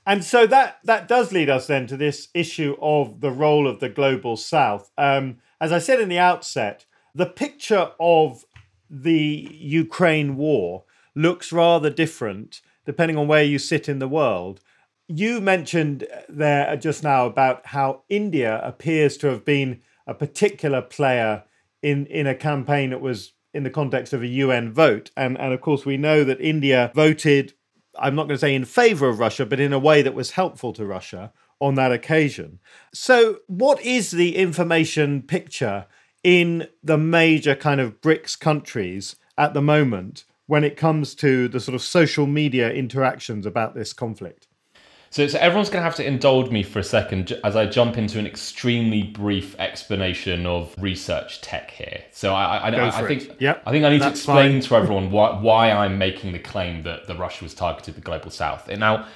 and 0.07 0.23
so 0.23 0.47
that 0.47 0.79
that 0.85 1.07
does 1.07 1.31
lead 1.31 1.49
us 1.49 1.67
then 1.67 1.85
to 1.87 1.97
this 1.97 2.29
issue 2.33 2.75
of 2.81 3.21
the 3.21 3.31
role 3.31 3.67
of 3.67 3.79
the 3.79 3.89
global 3.89 4.37
south. 4.37 4.89
Um, 4.97 5.37
as 5.59 5.71
I 5.71 5.79
said 5.79 5.99
in 5.99 6.09
the 6.09 6.17
outset, 6.17 6.85
the 7.13 7.25
picture 7.25 7.91
of 7.99 8.45
the 8.89 9.49
Ukraine 9.51 10.37
war 10.37 10.85
looks 11.13 11.51
rather 11.51 11.89
different 11.89 12.61
depending 12.85 13.17
on 13.17 13.27
where 13.27 13.43
you 13.43 13.59
sit 13.59 13.89
in 13.89 13.99
the 13.99 14.07
world. 14.07 14.61
You 15.09 15.41
mentioned 15.41 16.07
there 16.29 16.73
just 16.77 17.03
now 17.03 17.25
about 17.25 17.65
how 17.67 18.03
India 18.07 18.61
appears 18.63 19.17
to 19.17 19.27
have 19.27 19.43
been 19.43 19.81
a 20.07 20.13
particular 20.13 20.81
player 20.81 21.43
in, 21.83 22.05
in 22.05 22.27
a 22.27 22.33
campaign 22.33 22.91
that 22.91 23.01
was 23.01 23.33
in 23.53 23.63
the 23.63 23.69
context 23.69 24.13
of 24.13 24.21
a 24.21 24.27
UN 24.27 24.71
vote. 24.71 25.11
And, 25.17 25.37
and 25.37 25.53
of 25.53 25.59
course, 25.59 25.85
we 25.85 25.97
know 25.97 26.23
that 26.23 26.39
India 26.39 26.91
voted 26.95 27.53
I'm 27.99 28.15
not 28.15 28.23
going 28.23 28.35
to 28.35 28.39
say 28.39 28.55
in 28.55 28.65
favor 28.65 29.09
of 29.09 29.19
Russia, 29.19 29.45
but 29.45 29.59
in 29.59 29.73
a 29.73 29.79
way 29.79 30.01
that 30.01 30.13
was 30.13 30.31
helpful 30.31 30.73
to 30.73 30.85
Russia 30.85 31.31
on 31.59 31.75
that 31.75 31.91
occasion. 31.91 32.59
So, 32.93 33.39
what 33.47 33.81
is 33.81 34.11
the 34.11 34.35
information 34.35 35.21
picture 35.21 35.87
in 36.23 36.67
the 36.83 36.97
major 36.97 37.55
kind 37.55 37.81
of 37.81 38.01
BRICS 38.01 38.39
countries 38.39 39.15
at 39.37 39.53
the 39.53 39.61
moment 39.61 40.25
when 40.45 40.63
it 40.63 40.77
comes 40.77 41.15
to 41.15 41.47
the 41.47 41.59
sort 41.59 41.75
of 41.75 41.81
social 41.81 42.27
media 42.27 42.71
interactions 42.71 43.45
about 43.45 43.75
this 43.75 43.93
conflict? 43.93 44.47
So, 45.09 45.27
so 45.27 45.39
everyone's 45.39 45.69
going 45.69 45.81
to 45.81 45.83
have 45.83 45.95
to 45.95 46.05
indulge 46.05 46.49
me 46.51 46.63
for 46.63 46.79
a 46.79 46.83
second 46.83 47.39
as 47.43 47.55
I 47.55 47.65
jump 47.65 47.97
into 47.97 48.19
an 48.19 48.27
extremely 48.27 49.03
brief 49.03 49.57
explanation 49.59 50.45
of 50.45 50.75
research 50.77 51.41
tech 51.41 51.71
here. 51.71 52.03
So 52.11 52.33
I, 52.33 52.57
I, 52.57 52.69
I, 52.69 53.03
I 53.03 53.07
think 53.07 53.35
yep, 53.39 53.63
I 53.65 53.71
think 53.71 53.85
I 53.85 53.89
need 53.89 54.01
to 54.01 54.09
explain 54.09 54.61
fine. 54.61 54.69
to 54.69 54.75
everyone 54.75 55.11
why, 55.11 55.39
why 55.39 55.71
I'm 55.71 55.97
making 55.97 56.33
the 56.33 56.39
claim 56.39 56.83
that 56.83 57.07
the 57.07 57.15
Russia 57.15 57.45
was 57.45 57.53
targeted 57.53 57.95
the 57.95 58.01
global 58.01 58.29
south. 58.29 58.67
And 58.67 58.79
now, 58.79 59.07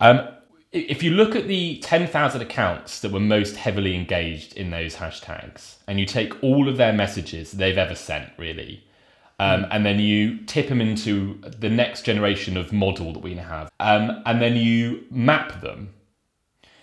um, 0.00 0.28
if 0.72 1.02
you 1.02 1.12
look 1.12 1.34
at 1.34 1.48
the 1.48 1.78
10,000 1.78 2.42
accounts 2.42 3.00
that 3.00 3.10
were 3.10 3.20
most 3.20 3.56
heavily 3.56 3.94
engaged 3.94 4.54
in 4.54 4.70
those 4.70 4.96
hashtags, 4.96 5.76
and 5.86 5.98
you 5.98 6.04
take 6.04 6.42
all 6.42 6.68
of 6.68 6.76
their 6.76 6.92
messages 6.92 7.52
they've 7.52 7.78
ever 7.78 7.94
sent, 7.94 8.30
really, 8.36 8.84
um, 9.38 9.66
and 9.70 9.86
then 9.86 10.00
you 10.00 10.38
tip 10.46 10.68
them 10.68 10.80
into 10.80 11.40
the 11.58 11.68
next 11.68 12.02
generation 12.02 12.56
of 12.56 12.72
model 12.72 13.12
that 13.12 13.20
we 13.20 13.34
have, 13.36 13.70
um, 13.80 14.22
and 14.26 14.42
then 14.42 14.56
you 14.56 15.04
map 15.10 15.60
them. 15.60 15.94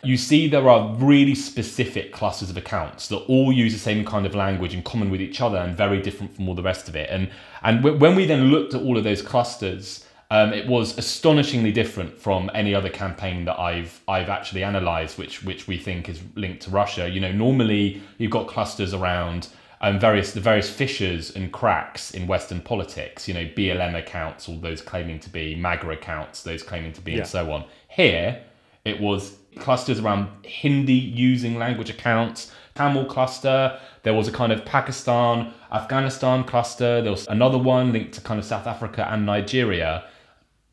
You 0.03 0.17
see 0.17 0.47
there 0.47 0.69
are 0.69 0.93
really 0.95 1.33
specific 1.33 2.13
clusters 2.13 2.51
of 2.51 2.57
accounts 2.57 3.07
that 3.07 3.17
all 3.17 3.51
use 3.51 3.73
the 3.73 3.79
same 3.79 4.05
kind 4.05 4.25
of 4.27 4.35
language 4.35 4.75
in 4.75 4.83
common 4.83 5.09
with 5.09 5.19
each 5.19 5.41
other 5.41 5.57
and 5.57 5.75
very 5.75 5.99
different 5.99 6.35
from 6.35 6.47
all 6.47 6.53
the 6.53 6.61
rest 6.61 6.87
of 6.87 6.95
it. 6.95 7.09
And 7.09 7.31
and 7.63 7.81
w- 7.81 7.97
when 7.97 8.15
we 8.15 8.25
then 8.25 8.51
looked 8.51 8.75
at 8.75 8.83
all 8.83 8.97
of 8.99 9.03
those 9.03 9.23
clusters, 9.23 10.05
um, 10.29 10.53
it 10.53 10.67
was 10.67 10.97
astonishingly 10.97 11.71
different 11.71 12.17
from 12.17 12.51
any 12.53 12.75
other 12.75 12.89
campaign 12.89 13.45
that 13.45 13.59
I've 13.59 13.99
I've 14.07 14.29
actually 14.29 14.61
analysed, 14.61 15.17
which 15.17 15.43
which 15.43 15.67
we 15.67 15.77
think 15.77 16.07
is 16.07 16.21
linked 16.35 16.61
to 16.63 16.69
Russia. 16.69 17.09
You 17.09 17.19
know, 17.19 17.31
normally 17.31 18.01
you've 18.17 18.31
got 18.31 18.47
clusters 18.47 18.93
around 18.93 19.47
um, 19.85 19.99
various 19.99 20.31
the 20.31 20.41
various 20.41 20.67
fissures 20.67 21.29
and 21.35 21.51
cracks 21.51 22.11
in 22.11 22.25
Western 22.25 22.59
politics. 22.59 23.27
You 23.27 23.35
know, 23.35 23.45
BLM 23.45 23.95
accounts, 23.95 24.49
all 24.49 24.57
those 24.57 24.81
claiming 24.81 25.19
to 25.19 25.29
be 25.29 25.55
MAGA 25.55 25.91
accounts, 25.91 26.41
those 26.41 26.63
claiming 26.63 26.91
to 26.93 27.01
be, 27.01 27.11
yeah. 27.11 27.17
and 27.19 27.27
so 27.27 27.51
on. 27.51 27.65
Here, 27.87 28.41
it 28.83 28.99
was 28.99 29.37
clusters 29.59 29.99
around 29.99 30.27
Hindi 30.43 30.93
using 30.93 31.59
language 31.59 31.91
accounts, 31.91 32.51
Tamil 32.73 33.05
cluster. 33.05 33.79
There 34.01 34.15
was 34.15 34.27
a 34.27 34.31
kind 34.31 34.51
of 34.51 34.65
Pakistan, 34.65 35.53
Afghanistan 35.71 36.43
cluster. 36.45 37.03
There 37.03 37.11
was 37.11 37.27
another 37.27 37.59
one 37.59 37.93
linked 37.93 38.13
to 38.15 38.21
kind 38.21 38.39
of 38.39 38.45
South 38.45 38.65
Africa 38.65 39.07
and 39.11 39.23
Nigeria. 39.23 40.05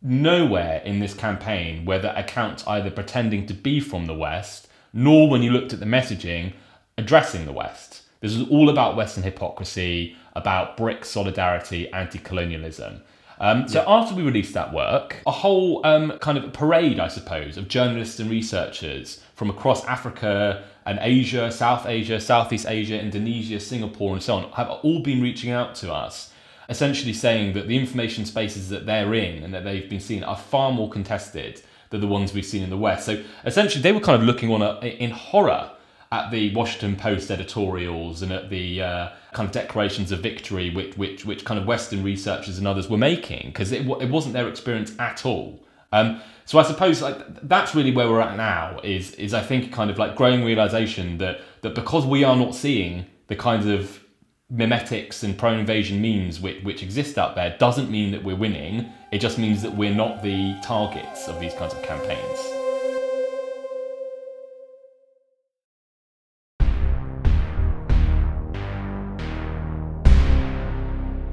Nowhere 0.01 0.81
in 0.87 1.01
this 1.01 1.13
campaign 1.13 1.85
were 1.85 1.99
there 1.99 2.17
accounts 2.17 2.67
either 2.67 2.91
pretending 2.91 3.45
to 3.47 3.53
be 3.53 3.79
from 3.79 4.07
the 4.07 4.15
West, 4.15 4.69
nor 4.95 5.29
when 5.29 5.43
you 5.43 5.51
looked 5.51 5.75
at 5.75 5.81
the 5.81 5.87
messaging, 5.87 6.55
addressing 6.97 7.45
the 7.45 7.53
West. 7.53 8.02
This 8.23 8.35
is 8.35 8.49
all 8.49 8.71
about 8.71 8.97
Western 8.97 9.25
hypocrisy, 9.25 10.17
about 10.35 10.77
BRIC 10.77 11.05
solidarity, 11.05 11.93
anti 11.93 12.19
colonialism. 12.19 13.03
Um, 13.41 13.67
so 13.67 13.81
yeah. 13.81 13.89
after 13.89 14.15
we 14.15 14.23
released 14.23 14.55
that 14.55 14.73
work, 14.73 15.21
a 15.27 15.33
whole 15.33 15.85
um, 15.85 16.17
kind 16.21 16.39
of 16.39 16.53
parade, 16.53 17.01
I 17.01 17.09
suppose, 17.09 17.57
of 17.57 17.67
journalists 17.67 18.21
and 18.21 18.31
researchers 18.31 19.21
from 19.35 19.51
across 19.51 19.85
Africa 19.87 20.63
and 20.87 21.01
Asia, 21.03 21.51
South 21.51 21.85
Asia, 21.87 22.21
Southeast 22.21 22.67
Asia, 22.69 23.01
Indonesia, 23.01 23.59
Singapore, 23.59 24.13
and 24.13 24.23
so 24.23 24.37
on, 24.37 24.53
have 24.53 24.71
all 24.71 25.01
been 25.01 25.21
reaching 25.21 25.51
out 25.51 25.75
to 25.77 25.93
us, 25.93 26.33
essentially 26.69 27.13
saying 27.13 27.55
that 27.55 27.67
the 27.67 27.77
information 27.77 28.25
spaces 28.25 28.69
that 28.69 28.87
they're 28.87 29.13
in 29.15 29.43
and 29.43 29.53
that 29.53 29.65
they've 29.65 29.91
been 29.91 30.01
seeing 30.01 30.23
are 30.23 30.37
far 30.37 30.71
more 30.71 30.89
contested 30.89 31.61
than 31.91 32.01
the 32.01 32.07
ones 32.07 32.33
we've 32.33 32.47
seen 32.47 32.63
in 32.63 32.71
the 32.71 32.77
West. 32.77 33.05
So 33.05 33.21
essentially, 33.45 33.83
they 33.83 33.91
were 33.91 34.01
kind 34.01 34.23
of 34.23 34.27
looking 34.27 34.53
on 34.53 34.63
a, 34.63 34.79
in 34.87 35.11
horror 35.11 35.73
at 36.13 36.31
the 36.31 36.55
Washington 36.55 36.95
Post 36.95 37.31
editorials 37.31 38.21
and 38.21 38.31
at 38.31 38.51
the 38.51 38.83
uh, 38.83 39.09
kind 39.33 39.47
of 39.47 39.53
declarations 39.53 40.13
of 40.13 40.21
victory 40.21 40.69
which, 40.69 40.97
which, 40.99 41.25
which 41.25 41.45
kind 41.45 41.59
of 41.59 41.67
Western 41.67 42.05
researchers 42.05 42.59
and 42.59 42.69
others 42.69 42.89
were 42.89 42.99
making 42.99 43.49
because 43.49 43.73
it, 43.73 43.87
it 43.87 44.11
wasn't 44.11 44.35
their 44.35 44.47
experience 44.47 44.93
at 44.99 45.25
all. 45.25 45.67
Um, 45.91 46.21
so 46.45 46.59
I 46.59 46.65
suppose 46.65 47.01
like 47.01 47.49
that's 47.49 47.75
really 47.75 47.93
where 47.93 48.09
we're 48.09 48.21
at 48.21 48.37
now 48.37 48.79
is 48.83 49.13
is 49.15 49.33
I 49.33 49.43
think 49.43 49.73
kind 49.73 49.91
of 49.91 49.99
like 49.99 50.17
growing 50.17 50.45
realization 50.45 51.19
that 51.19 51.41
that 51.63 51.75
because 51.75 52.07
we 52.07 52.25
are 52.25 52.37
not 52.37 52.55
seeing 52.55 53.07
the 53.29 53.37
kinds 53.37 53.67
of 53.67 54.03
mimetics 54.51 55.23
and 55.23 55.39
pro-invasion 55.39 56.03
memes 56.03 56.41
which, 56.41 56.63
which 56.63 56.83
exist 56.83 57.17
out 57.17 57.35
there 57.35 57.57
doesn't 57.59 57.91
mean 57.91 58.11
that 58.11 58.23
we're 58.23 58.37
winning. 58.37 58.91
It 59.13 59.19
just 59.19 59.39
means 59.39 59.63
that 59.63 59.75
we're 59.75 59.95
not 59.95 60.23
the 60.23 60.59
targets 60.63 61.29
of 61.29 61.41
these 61.41 61.55
kinds 61.55 61.73
of 61.73 61.83
campaigns. 61.83 62.62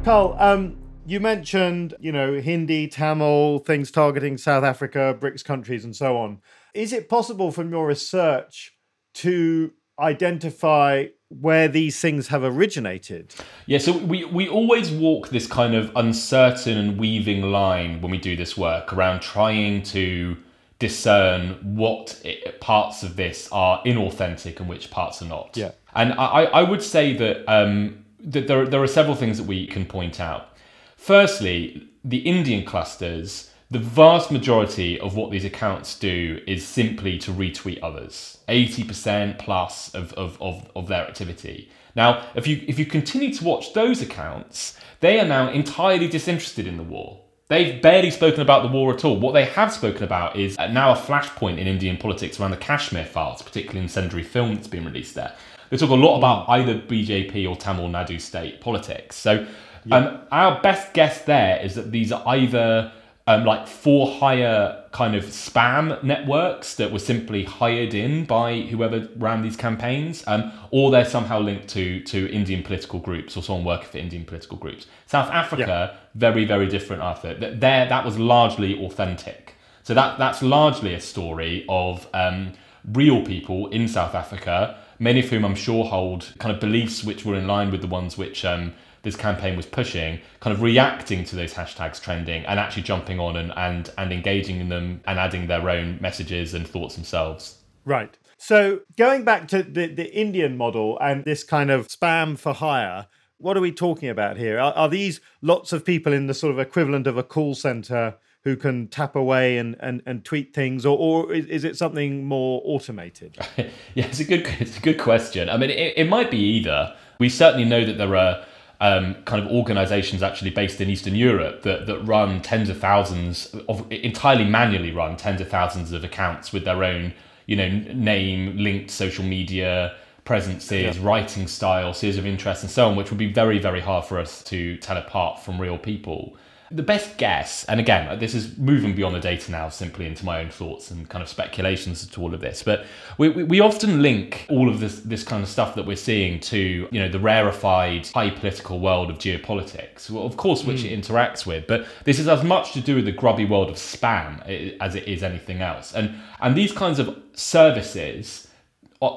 Carl, 0.09 0.35
um, 0.39 0.75
you 1.05 1.19
mentioned, 1.19 1.93
you 1.99 2.11
know, 2.11 2.39
Hindi, 2.39 2.87
Tamil, 2.87 3.59
things 3.59 3.91
targeting 3.91 4.39
South 4.39 4.63
Africa, 4.63 5.15
BRICS 5.19 5.45
countries, 5.45 5.85
and 5.85 5.95
so 5.95 6.17
on. 6.17 6.41
Is 6.73 6.93
it 6.93 7.07
possible 7.07 7.51
from 7.51 7.69
your 7.69 7.85
research 7.85 8.73
to 9.13 9.71
identify 9.99 11.09
where 11.27 11.67
these 11.67 11.99
things 11.99 12.29
have 12.29 12.43
originated? 12.43 13.35
Yeah, 13.67 13.77
so 13.77 13.95
we, 13.99 14.25
we 14.25 14.49
always 14.49 14.89
walk 14.89 15.29
this 15.29 15.45
kind 15.45 15.75
of 15.75 15.91
uncertain 15.95 16.75
and 16.75 16.97
weaving 16.97 17.43
line 17.43 18.01
when 18.01 18.09
we 18.09 18.17
do 18.17 18.35
this 18.35 18.57
work 18.57 18.91
around 18.91 19.19
trying 19.19 19.83
to 19.83 20.37
discern 20.79 21.49
what 21.75 22.19
it, 22.25 22.59
parts 22.59 23.03
of 23.03 23.15
this 23.15 23.47
are 23.51 23.83
inauthentic 23.83 24.59
and 24.59 24.67
which 24.67 24.89
parts 24.89 25.21
are 25.21 25.27
not. 25.27 25.55
Yeah. 25.55 25.73
And 25.93 26.13
I, 26.13 26.45
I 26.45 26.63
would 26.63 26.81
say 26.81 27.15
that 27.17 27.47
um, 27.47 27.98
there, 28.19 28.65
there 28.65 28.83
are 28.83 28.87
several 28.87 29.15
things 29.15 29.37
that 29.37 29.47
we 29.47 29.67
can 29.67 29.85
point 29.85 30.19
out. 30.19 30.49
Firstly, 30.97 31.87
the 32.03 32.19
Indian 32.19 32.65
clusters, 32.65 33.51
the 33.71 33.79
vast 33.79 34.31
majority 34.31 34.99
of 34.99 35.15
what 35.15 35.31
these 35.31 35.45
accounts 35.45 35.97
do 35.97 36.41
is 36.47 36.65
simply 36.65 37.17
to 37.19 37.31
retweet 37.31 37.79
others. 37.83 38.39
80% 38.47 39.37
plus 39.39 39.93
of, 39.93 40.11
of, 40.13 40.41
of, 40.41 40.69
of 40.75 40.87
their 40.87 41.07
activity. 41.07 41.69
Now, 41.95 42.25
if 42.35 42.47
you 42.47 42.63
if 42.67 42.77
you 42.77 42.85
continue 42.85 43.33
to 43.33 43.43
watch 43.43 43.73
those 43.73 44.01
accounts, 44.01 44.77
they 44.99 45.19
are 45.19 45.25
now 45.25 45.49
entirely 45.49 46.07
disinterested 46.07 46.67
in 46.67 46.77
the 46.77 46.83
war. 46.83 47.21
They've 47.49 47.81
barely 47.81 48.11
spoken 48.11 48.41
about 48.41 48.61
the 48.61 48.69
war 48.69 48.93
at 48.93 49.03
all. 49.03 49.19
What 49.19 49.31
they 49.31 49.45
have 49.45 49.73
spoken 49.73 50.03
about 50.03 50.35
is 50.35 50.55
uh, 50.57 50.67
now 50.67 50.91
a 50.91 50.95
flashpoint 50.95 51.57
in 51.57 51.67
Indian 51.67 51.97
politics 51.97 52.39
around 52.39 52.51
the 52.51 52.57
Kashmir 52.57 53.05
files, 53.05 53.41
particularly 53.41 53.79
in 53.79 53.85
incendiary 53.85 54.23
film 54.23 54.53
that's 54.53 54.67
been 54.67 54.85
released 54.85 55.15
there. 55.15 55.35
They 55.69 55.77
talk 55.77 55.89
a 55.89 55.95
lot 55.95 56.17
about 56.17 56.49
either 56.49 56.75
BJP 56.75 57.49
or 57.49 57.55
Tamil 57.55 57.89
Nadu 57.89 58.19
state 58.19 58.61
politics. 58.61 59.15
So 59.15 59.45
um, 59.91 60.19
our 60.31 60.61
best 60.61 60.93
guess 60.93 61.23
there 61.23 61.59
is 61.61 61.75
that 61.75 61.91
these 61.91 62.11
are 62.11 62.23
either 62.27 62.91
um, 63.27 63.45
like 63.45 63.67
for 63.67 64.11
hire 64.11 64.83
kind 64.91 65.15
of 65.15 65.25
spam 65.25 66.01
networks 66.03 66.75
that 66.75 66.91
were 66.91 66.99
simply 66.99 67.43
hired 67.43 67.93
in 67.93 68.25
by 68.25 68.61
whoever 68.61 69.07
ran 69.17 69.43
these 69.43 69.55
campaigns, 69.55 70.23
um, 70.25 70.51
or 70.71 70.89
they're 70.89 71.05
somehow 71.05 71.39
linked 71.39 71.67
to 71.69 72.01
to 72.05 72.27
Indian 72.31 72.63
political 72.63 72.99
groups 72.99 73.37
or 73.37 73.43
someone 73.43 73.65
working 73.65 73.87
for 73.87 73.97
Indian 73.99 74.25
political 74.25 74.57
groups. 74.57 74.87
South 75.05 75.29
Africa, 75.29 75.91
yeah. 75.93 75.99
very 76.15 76.43
very 76.43 76.67
different. 76.67 77.03
Arthur, 77.03 77.35
That 77.35 77.59
there 77.59 77.87
that 77.87 78.03
was 78.03 78.17
largely 78.17 78.83
authentic. 78.83 79.55
So 79.83 79.93
that 79.93 80.17
that's 80.17 80.41
largely 80.41 80.95
a 80.95 80.99
story 80.99 81.65
of 81.69 82.07
um, 82.15 82.53
real 82.83 83.23
people 83.23 83.67
in 83.67 83.87
South 83.87 84.15
Africa 84.15 84.77
many 84.99 85.21
of 85.21 85.29
whom 85.29 85.45
I'm 85.45 85.55
sure 85.55 85.85
hold 85.85 86.33
kind 86.37 86.53
of 86.53 86.59
beliefs 86.59 87.03
which 87.03 87.25
were 87.25 87.35
in 87.35 87.47
line 87.47 87.71
with 87.71 87.81
the 87.81 87.87
ones 87.87 88.17
which 88.17 88.45
um, 88.45 88.73
this 89.03 89.15
campaign 89.15 89.55
was 89.55 89.65
pushing, 89.65 90.19
kind 90.41 90.53
of 90.53 90.61
reacting 90.61 91.23
to 91.25 91.35
those 91.35 91.53
hashtags 91.53 92.01
trending 92.01 92.45
and 92.45 92.59
actually 92.59 92.83
jumping 92.83 93.19
on 93.19 93.37
and, 93.37 93.53
and, 93.55 93.91
and 93.97 94.11
engaging 94.11 94.59
in 94.59 94.69
them 94.69 95.01
and 95.07 95.17
adding 95.17 95.47
their 95.47 95.69
own 95.69 95.97
messages 96.01 96.53
and 96.53 96.67
thoughts 96.67 96.95
themselves. 96.95 97.59
Right. 97.85 98.17
So 98.37 98.81
going 98.97 99.23
back 99.23 99.47
to 99.49 99.63
the, 99.63 99.87
the 99.87 100.13
Indian 100.13 100.57
model 100.57 100.97
and 100.99 101.23
this 101.25 101.43
kind 101.43 101.71
of 101.71 101.87
spam 101.87 102.37
for 102.37 102.53
hire, 102.53 103.07
what 103.37 103.55
are 103.55 103.61
we 103.61 103.71
talking 103.71 104.09
about 104.09 104.37
here? 104.37 104.59
Are, 104.59 104.73
are 104.73 104.89
these 104.89 105.21
lots 105.41 105.71
of 105.71 105.85
people 105.85 106.11
in 106.11 106.27
the 106.27 106.33
sort 106.33 106.51
of 106.51 106.59
equivalent 106.59 107.07
of 107.07 107.17
a 107.17 107.23
call 107.23 107.55
center 107.55 108.15
who 108.43 108.55
can 108.55 108.87
tap 108.87 109.15
away 109.15 109.57
and, 109.57 109.75
and, 109.79 110.01
and 110.05 110.23
tweet 110.23 110.53
things, 110.53 110.85
or, 110.85 110.97
or 110.97 111.33
is, 111.33 111.45
is 111.47 111.63
it 111.63 111.77
something 111.77 112.23
more 112.23 112.61
automated? 112.63 113.37
yeah, 113.57 113.65
it's 113.95 114.19
a 114.19 114.23
good 114.23 114.47
it's 114.59 114.77
a 114.77 114.81
good 114.81 114.97
question. 114.97 115.49
I 115.49 115.57
mean, 115.57 115.69
it, 115.69 115.93
it 115.97 116.09
might 116.09 116.31
be 116.31 116.37
either. 116.37 116.95
We 117.19 117.27
certainly 117.29 117.65
know 117.65 117.83
that 117.83 117.97
there 117.97 118.15
are 118.15 118.45
um, 118.81 119.15
kind 119.25 119.43
of 119.43 119.51
organizations 119.51 120.23
actually 120.23 120.51
based 120.51 120.79
in 120.79 120.89
Eastern 120.89 121.15
Europe 121.15 121.63
that, 121.63 121.85
that 121.87 121.99
run 122.03 122.41
tens 122.41 122.69
of 122.69 122.79
thousands 122.79 123.53
of 123.67 123.91
entirely 123.91 124.45
manually 124.45 124.91
run 124.91 125.17
tens 125.17 125.41
of 125.41 125.49
thousands 125.49 125.91
of 125.91 126.03
accounts 126.03 126.53
with 126.53 126.63
their 126.63 126.83
own 126.83 127.13
you 127.45 127.55
know 127.55 127.67
name 127.67 128.57
linked 128.57 128.89
social 128.89 129.25
media 129.25 129.95
presences, 130.23 130.97
yeah. 130.97 131.05
writing 131.05 131.47
style, 131.47 131.93
series 131.93 132.17
of 132.17 132.25
interests, 132.25 132.63
and 132.63 132.71
so 132.71 132.87
on, 132.87 132.95
which 132.95 133.09
would 133.09 133.17
be 133.17 133.31
very 133.31 133.59
very 133.59 133.81
hard 133.81 134.05
for 134.05 134.17
us 134.17 134.43
to 134.45 134.77
tell 134.77 134.95
apart 134.95 135.39
from 135.41 135.59
real 135.59 135.77
people. 135.77 136.37
The 136.71 136.83
best 136.83 137.17
guess, 137.17 137.63
and 137.65 137.79
again, 137.79 138.19
this 138.19 138.35
is 138.35 138.57
moving 138.57 138.95
beyond 138.95 139.15
the 139.15 139.19
data 139.19 139.51
now 139.51 139.69
simply 139.69 140.05
into 140.05 140.23
my 140.23 140.39
own 140.39 140.51
thoughts 140.51 140.91
and 140.91 141.09
kind 141.09 141.23
of 141.23 141.27
speculations 141.27 142.05
to 142.05 142.21
all 142.21 142.33
of 142.33 142.41
this, 142.41 142.61
but 142.61 142.85
we, 143.17 143.29
we, 143.29 143.43
we 143.43 143.59
often 143.59 144.03
link 144.03 144.45
all 144.49 144.69
of 144.69 144.79
this 144.79 144.99
this 144.99 145.23
kind 145.23 145.41
of 145.41 145.49
stuff 145.49 145.73
that 145.75 145.87
we're 145.87 145.95
seeing 145.95 146.39
to, 146.41 146.87
you 146.91 146.99
know, 146.99 147.09
the 147.09 147.19
rarefied, 147.19 148.07
high 148.07 148.29
political 148.29 148.79
world 148.79 149.09
of 149.09 149.17
geopolitics, 149.17 150.11
well, 150.11 150.25
of 150.25 150.37
course, 150.37 150.63
which 150.63 150.81
mm. 150.81 150.91
it 150.91 151.01
interacts 151.01 151.45
with, 151.45 151.65
but 151.65 151.87
this 152.03 152.19
is 152.19 152.27
as 152.27 152.43
much 152.43 152.73
to 152.73 152.81
do 152.81 152.95
with 152.95 153.05
the 153.05 153.11
grubby 153.11 153.45
world 153.45 153.69
of 153.69 153.75
spam 153.75 154.39
as 154.79 154.93
it 154.93 155.07
is 155.07 155.23
anything 155.23 155.61
else. 155.61 155.93
And, 155.95 156.13
and 156.39 156.55
these 156.55 156.71
kinds 156.71 156.99
of 156.99 157.17
services 157.33 158.47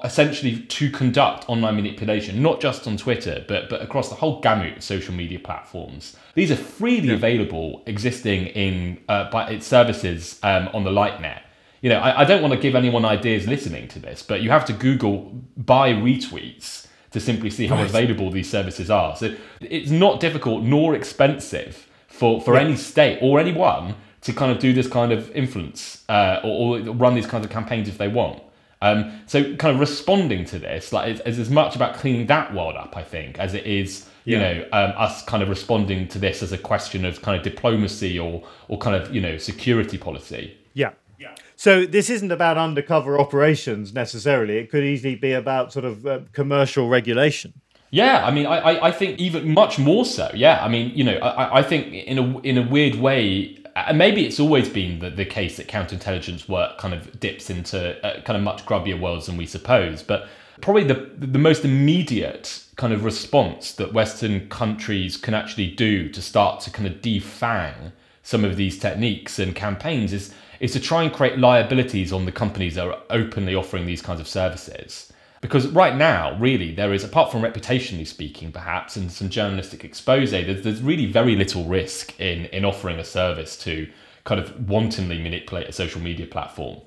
essentially 0.05 0.61
to 0.61 0.91
conduct 0.91 1.49
online 1.49 1.77
manipulation, 1.77 2.41
not 2.41 2.61
just 2.61 2.87
on 2.87 2.97
Twitter, 2.97 3.45
but 3.49 3.69
but 3.69 3.83
across 3.83 4.09
the 4.09 4.15
whole 4.15 4.41
gamut 4.41 4.79
of 4.79 4.85
social 4.85 5.15
media 5.15 5.39
platforms. 5.39 6.17
These 6.35 6.51
are 6.51 6.57
freely 6.57 7.09
yeah. 7.09 7.15
available, 7.15 7.83
existing 7.87 8.47
in 8.47 9.03
uh, 9.09 9.31
by 9.31 9.51
its 9.51 9.67
services 9.67 10.39
um, 10.43 10.69
on 10.73 10.85
the 10.85 10.91
Lightnet. 10.91 11.43
You 11.81 11.91
know, 11.91 11.99
I, 11.99 12.21
I 12.21 12.25
don't 12.25 12.43
want 12.43 12.55
to 12.55 12.61
give 12.61 12.75
anyone 12.75 13.05
ideas 13.05 13.47
listening 13.47 13.89
to 13.89 13.99
this, 13.99 14.23
but 14.23 14.41
you 14.41 14.51
have 14.51 14.65
to 14.67 14.73
Google 14.73 15.33
buy 15.57 15.93
retweets 15.93 16.87
to 17.11 17.21
simply 17.21 17.51
see 17.51 17.67
how 17.67 17.77
right. 17.77 17.89
available 17.89 18.31
these 18.31 18.49
services 18.49 18.91
are. 18.91 19.17
So 19.17 19.35
it's 19.61 19.91
not 19.91 20.21
difficult 20.21 20.63
nor 20.63 20.95
expensive 20.95 21.89
for 22.09 22.41
for 22.41 22.55
yeah. 22.55 22.63
any 22.63 22.77
state 22.77 23.19
or 23.21 23.39
anyone 23.39 23.95
to 24.23 24.33
kind 24.33 24.53
of 24.53 24.59
do 24.59 24.73
this 24.73 24.87
kind 24.87 25.13
of 25.13 25.31
influence 25.33 26.05
uh, 26.09 26.41
or, 26.45 26.79
or 26.79 26.81
run 26.93 27.15
these 27.15 27.27
kinds 27.27 27.45
of 27.45 27.51
campaigns 27.51 27.89
if 27.89 27.99
they 27.99 28.09
want. 28.09 28.41
Um, 28.83 29.21
so 29.27 29.55
kind 29.57 29.75
of 29.75 29.81
responding 29.81 30.45
to 30.47 30.59
this, 30.59 30.93
like, 30.93 31.21
is, 31.25 31.39
as 31.39 31.49
much 31.49 31.77
about 31.77 31.95
cleaning 31.95 32.27
that 32.27 32.53
world 32.53 32.77
up, 32.77 32.97
I 32.97 33.05
think, 33.05 33.39
as 33.39 33.55
it 33.55 33.65
is, 33.65 34.07
you 34.25 34.37
yeah. 34.37 34.43
know, 34.43 34.65
um, 34.73 34.93
us 34.97 35.25
kind 35.25 35.43
of 35.43 35.49
responding 35.49 36.09
to 36.09 36.19
this 36.19 36.43
as 36.43 36.53
a 36.53 36.59
question 36.59 37.05
of 37.05 37.23
kind 37.23 37.37
of 37.37 37.45
diplomacy 37.45 38.19
or 38.19 38.43
or 38.69 38.79
kind 38.79 38.97
of 38.97 39.15
you 39.15 39.21
know 39.21 39.39
security 39.39 39.99
policy. 39.99 40.57
Yeah. 40.75 40.91
Yeah. 41.19 41.35
So 41.55 41.87
this 41.87 42.11
isn't 42.11 42.33
about 42.33 42.59
undercover 42.59 43.21
operations 43.21 43.95
necessarily. 43.95 44.59
It 44.59 44.69
could 44.71 44.83
easily 44.83 45.15
be 45.15 45.33
about 45.33 45.73
sort 45.73 45.85
of 45.85 46.05
uh, 46.05 46.21
commercial 46.33 46.89
regulation. 46.89 47.55
Yeah, 47.91 48.27
I 48.27 48.31
mean, 48.31 48.47
I, 48.47 48.87
I 48.87 48.91
think 48.91 49.21
even 49.21 49.53
much 49.53 49.79
more 49.79 50.07
so. 50.07 50.31
Yeah, 50.35 50.65
I 50.65 50.69
mean, 50.69 50.93
you 50.95 51.05
know, 51.05 51.19
I, 51.19 51.59
I 51.59 51.63
think 51.63 51.93
in 51.93 52.19
a 52.19 52.39
in 52.41 52.57
a 52.57 52.67
weird 52.67 52.97
way, 52.97 53.62
and 53.75 53.97
maybe 53.97 54.27
it's 54.27 54.41
always 54.41 54.69
been 54.69 54.99
the, 54.99 55.11
the 55.11 55.25
case 55.25 55.57
that 55.57 55.69
counterintelligence 55.69 56.49
work 56.49 56.79
kind 56.79 56.95
of 56.95 57.19
dips 57.21 57.51
into 57.51 58.05
uh, 58.05 58.21
kind 58.23 58.37
of 58.37 58.43
much 58.43 58.65
grubbier 58.67 59.01
worlds 59.01 59.27
than 59.27 59.37
we 59.37 59.47
suppose. 59.47 60.03
But 60.03 60.29
probably 60.61 60.85
the 60.85 61.11
the 61.19 61.39
most 61.39 61.65
immediate 61.65 62.65
kind 62.77 62.93
of 62.93 63.05
response 63.05 63.73
that 63.73 63.93
Western 63.93 64.49
countries 64.49 65.17
can 65.17 65.35
actually 65.35 65.69
do 65.69 66.09
to 66.09 66.23
start 66.23 66.61
to 66.63 66.71
kind 66.71 66.87
of 66.87 67.01
defang 67.01 67.93
some 68.23 68.45
of 68.45 68.57
these 68.57 68.79
techniques 68.79 69.39
and 69.39 69.55
campaigns 69.55 70.13
is 70.13 70.35
is 70.61 70.73
to 70.73 70.81
try 70.81 71.03
and 71.03 71.13
create 71.13 71.39
liabilities 71.39 72.13
on 72.13 72.25
the 72.25 72.33
companies 72.33 72.77
that 72.77 72.87
are 72.87 73.01
openly 73.11 73.55
offering 73.55 73.85
these 73.85 74.01
kinds 74.01 74.21
of 74.21 74.29
services. 74.29 75.12
Because 75.43 75.67
right 75.67 75.97
now, 75.97 76.39
really, 76.39 76.73
there 76.73 76.95
is, 76.95 77.03
apart 77.03 77.33
from 77.33 77.43
reputationally 77.43 78.07
speaking, 78.07 78.53
perhaps, 78.53 78.95
and 78.97 79.11
some 79.11 79.29
journalistic 79.29 79.85
expose, 79.85 80.31
there's, 80.31 80.63
there's 80.63 80.81
really 80.81 81.07
very 81.07 81.35
little 81.35 81.65
risk 81.65 82.19
in, 82.21 82.47
in 82.47 82.65
offering 82.65 83.01
a 83.01 83.05
service 83.05 83.57
to 83.59 83.91
kind 84.25 84.41
of 84.41 84.69
wantonly 84.69 85.21
manipulate 85.21 85.69
a 85.69 85.73
social 85.73 86.01
media 86.01 86.27
platform. 86.27 86.81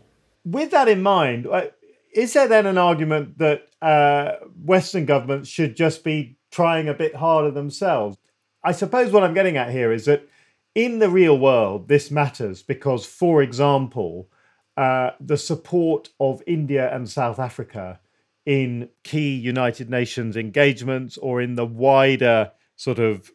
With 0.46 0.72
that 0.72 0.88
in 0.88 1.04
mind, 1.04 1.48
uh, 1.48 1.66
is 2.14 2.32
there 2.32 2.48
then 2.48 2.66
an 2.66 2.78
argument 2.78 3.38
that 3.40 3.68
uh, 3.82 4.38
Western 4.64 5.06
governments 5.06 5.50
should 5.50 5.76
just 5.76 6.06
be 6.06 6.38
trying 6.50 6.88
a 6.88 6.94
bit 6.94 7.14
harder 7.14 7.52
themselves? 7.52 8.18
I 8.64 8.72
suppose 8.72 9.12
what 9.12 9.24
I'm 9.24 9.34
getting 9.34 9.58
at 9.58 9.72
here 9.72 9.92
is 9.92 10.06
that 10.06 10.30
in 10.76 11.00
the 11.00 11.10
real 11.10 11.38
world, 11.38 11.90
this 11.90 12.10
matters 12.10 12.64
because, 12.64 13.06
for 13.06 13.44
example, 13.44 14.30
uh, 14.78 15.12
the 15.20 15.38
support 15.38 16.10
of 16.22 16.42
India 16.48 16.94
and 16.96 17.10
South 17.10 17.38
Africa 17.38 18.00
in 18.46 18.90
key 19.04 19.36
United 19.36 19.90
Nations 19.90 20.38
engagements 20.38 21.18
or 21.18 21.42
in 21.42 21.56
the 21.56 21.66
wider 21.66 22.52
sort 22.76 23.00
of 23.00 23.32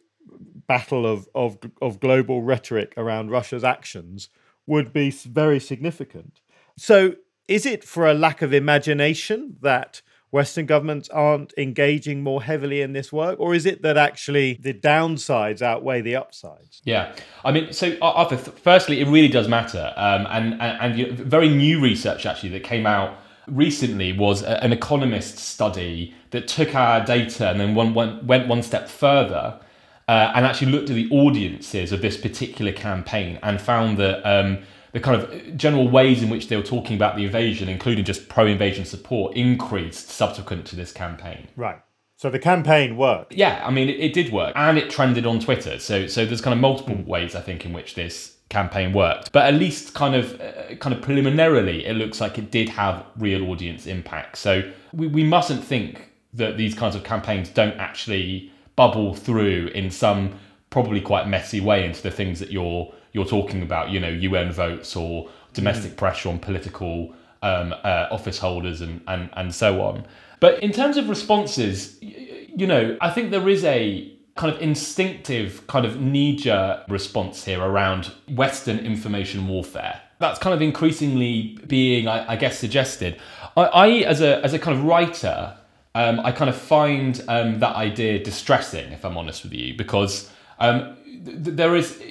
battle 0.67 1.05
of, 1.05 1.27
of, 1.35 1.57
of 1.81 1.99
global 1.99 2.41
rhetoric 2.41 2.93
around 2.95 3.29
Russia's 3.29 3.63
actions 3.63 4.29
would 4.65 4.93
be 4.93 5.11
very 5.11 5.59
significant. 5.59 6.39
So, 6.77 7.15
is 7.47 7.65
it 7.65 7.83
for 7.83 8.07
a 8.07 8.13
lack 8.13 8.41
of 8.41 8.53
imagination 8.53 9.57
that 9.61 10.01
Western 10.29 10.65
governments 10.65 11.09
aren't 11.09 11.53
engaging 11.57 12.23
more 12.23 12.41
heavily 12.41 12.81
in 12.81 12.93
this 12.93 13.11
work, 13.11 13.37
or 13.37 13.53
is 13.53 13.65
it 13.65 13.81
that 13.81 13.97
actually 13.97 14.57
the 14.61 14.73
downsides 14.73 15.61
outweigh 15.61 15.99
the 15.99 16.15
upsides? 16.15 16.81
Yeah, 16.85 17.13
I 17.43 17.51
mean, 17.51 17.73
so 17.73 17.97
Arthur, 18.01 18.37
firstly, 18.37 19.01
it 19.01 19.09
really 19.09 19.27
does 19.27 19.49
matter, 19.49 19.93
um, 19.97 20.25
and, 20.29 20.61
and 20.61 21.01
and 21.01 21.19
very 21.19 21.49
new 21.49 21.81
research 21.81 22.25
actually 22.25 22.49
that 22.49 22.63
came 22.63 22.85
out 22.85 23.17
recently 23.51 24.13
was 24.13 24.43
an 24.43 24.71
economist 24.71 25.37
study 25.37 26.13
that 26.31 26.47
took 26.47 26.73
our 26.73 27.03
data 27.05 27.49
and 27.49 27.59
then 27.59 27.75
one, 27.75 27.93
one, 27.93 28.25
went 28.25 28.47
one 28.47 28.63
step 28.63 28.89
further 28.89 29.59
uh, 30.07 30.31
and 30.35 30.45
actually 30.45 30.71
looked 30.71 30.89
at 30.89 30.95
the 30.95 31.09
audiences 31.11 31.91
of 31.91 32.01
this 32.01 32.17
particular 32.17 32.71
campaign 32.71 33.39
and 33.43 33.61
found 33.61 33.97
that 33.97 34.25
um, 34.25 34.59
the 34.93 34.99
kind 34.99 35.21
of 35.21 35.57
general 35.57 35.87
ways 35.87 36.21
in 36.21 36.29
which 36.29 36.47
they 36.47 36.55
were 36.55 36.63
talking 36.63 36.95
about 36.95 37.15
the 37.15 37.25
invasion, 37.25 37.69
including 37.69 38.03
just 38.03 38.27
pro 38.27 38.45
invasion 38.45 38.85
support, 38.85 39.35
increased 39.35 40.09
subsequent 40.09 40.65
to 40.65 40.75
this 40.75 40.91
campaign. 40.91 41.47
Right. 41.55 41.79
So 42.17 42.29
the 42.29 42.39
campaign 42.39 42.97
worked. 42.97 43.33
Yeah, 43.33 43.63
I 43.65 43.71
mean, 43.71 43.89
it, 43.89 43.99
it 43.99 44.13
did 44.13 44.31
work, 44.31 44.53
and 44.55 44.77
it 44.77 44.89
trended 44.89 45.25
on 45.25 45.39
Twitter. 45.39 45.79
So, 45.79 46.07
so 46.07 46.25
there's 46.25 46.41
kind 46.41 46.53
of 46.53 46.59
multiple 46.59 46.95
mm. 46.95 47.05
ways 47.05 47.33
I 47.33 47.41
think 47.41 47.65
in 47.65 47.73
which 47.73 47.95
this 47.95 48.30
campaign 48.51 48.93
worked. 48.93 49.31
But 49.31 49.45
at 49.45 49.55
least 49.55 49.95
kind 49.95 50.15
of 50.15 50.39
uh, 50.39 50.75
kind 50.75 50.93
of 50.93 51.01
preliminarily, 51.01 51.85
it 51.85 51.95
looks 51.95 52.21
like 52.21 52.37
it 52.37 52.51
did 52.51 52.69
have 52.69 53.03
real 53.17 53.49
audience 53.49 53.87
impact. 53.87 54.37
So 54.37 54.69
we, 54.93 55.07
we 55.07 55.23
mustn't 55.23 55.63
think 55.63 56.11
that 56.33 56.57
these 56.57 56.75
kinds 56.75 56.95
of 56.95 57.03
campaigns 57.03 57.49
don't 57.49 57.77
actually 57.77 58.51
bubble 58.75 59.15
through 59.15 59.71
in 59.73 59.89
some 59.89 60.37
probably 60.69 61.01
quite 61.01 61.27
messy 61.27 61.59
way 61.59 61.85
into 61.85 62.01
the 62.03 62.11
things 62.11 62.39
that 62.39 62.51
you're 62.51 62.93
you're 63.13 63.25
talking 63.25 63.63
about. 63.63 63.89
You 63.89 63.99
know, 63.99 64.09
UN 64.09 64.51
votes 64.51 64.95
or 64.95 65.29
domestic 65.53 65.93
mm. 65.93 65.97
pressure 65.97 66.29
on 66.29 66.37
political 66.37 67.13
um, 67.41 67.73
uh, 67.83 68.07
office 68.11 68.37
holders 68.37 68.81
and, 68.81 69.01
and 69.07 69.29
and 69.33 69.55
so 69.55 69.81
on. 69.81 70.05
But 70.39 70.61
in 70.61 70.71
terms 70.71 70.97
of 70.97 71.07
responses, 71.07 71.97
you 72.01 72.67
know, 72.67 72.97
I 72.99 73.09
think 73.11 73.31
there 73.31 73.47
is 73.47 73.63
a 73.63 74.11
kind 74.35 74.53
of 74.53 74.61
instinctive, 74.61 75.65
kind 75.67 75.85
of 75.85 75.99
knee 75.99 76.35
jerk 76.35 76.85
response 76.87 77.43
here 77.43 77.61
around 77.61 78.11
Western 78.29 78.79
information 78.79 79.47
warfare. 79.47 80.01
That's 80.19 80.39
kind 80.39 80.53
of 80.53 80.61
increasingly 80.61 81.57
being, 81.67 82.07
I, 82.07 82.33
I 82.33 82.35
guess, 82.35 82.57
suggested. 82.57 83.19
I, 83.57 83.63
I, 83.63 83.87
as 83.99 84.21
a 84.21 84.43
as 84.43 84.53
a 84.53 84.59
kind 84.59 84.77
of 84.77 84.83
writer, 84.85 85.57
um, 85.95 86.19
I 86.21 86.31
kind 86.31 86.49
of 86.49 86.55
find 86.55 87.23
um, 87.27 87.59
that 87.59 87.75
idea 87.75 88.23
distressing, 88.23 88.91
if 88.91 89.03
I'm 89.03 89.17
honest 89.17 89.43
with 89.43 89.53
you, 89.53 89.75
because 89.75 90.31
um, 90.59 90.95
th- 91.05 91.55
there 91.55 91.75
is 91.75 92.01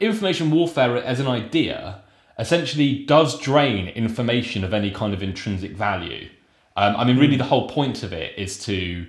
information 0.00 0.50
warfare 0.50 0.96
as 0.96 1.20
an 1.20 1.26
idea 1.26 2.02
essentially 2.38 3.04
does 3.04 3.38
drain 3.40 3.88
information 3.88 4.62
of 4.62 4.72
any 4.72 4.90
kind 4.90 5.12
of 5.12 5.22
intrinsic 5.22 5.72
value. 5.72 6.28
Um, 6.76 6.94
I 6.96 7.04
mean, 7.04 7.18
really, 7.18 7.36
the 7.36 7.44
whole 7.44 7.68
point 7.68 8.04
of 8.04 8.12
it 8.12 8.38
is 8.38 8.64
to 8.66 9.06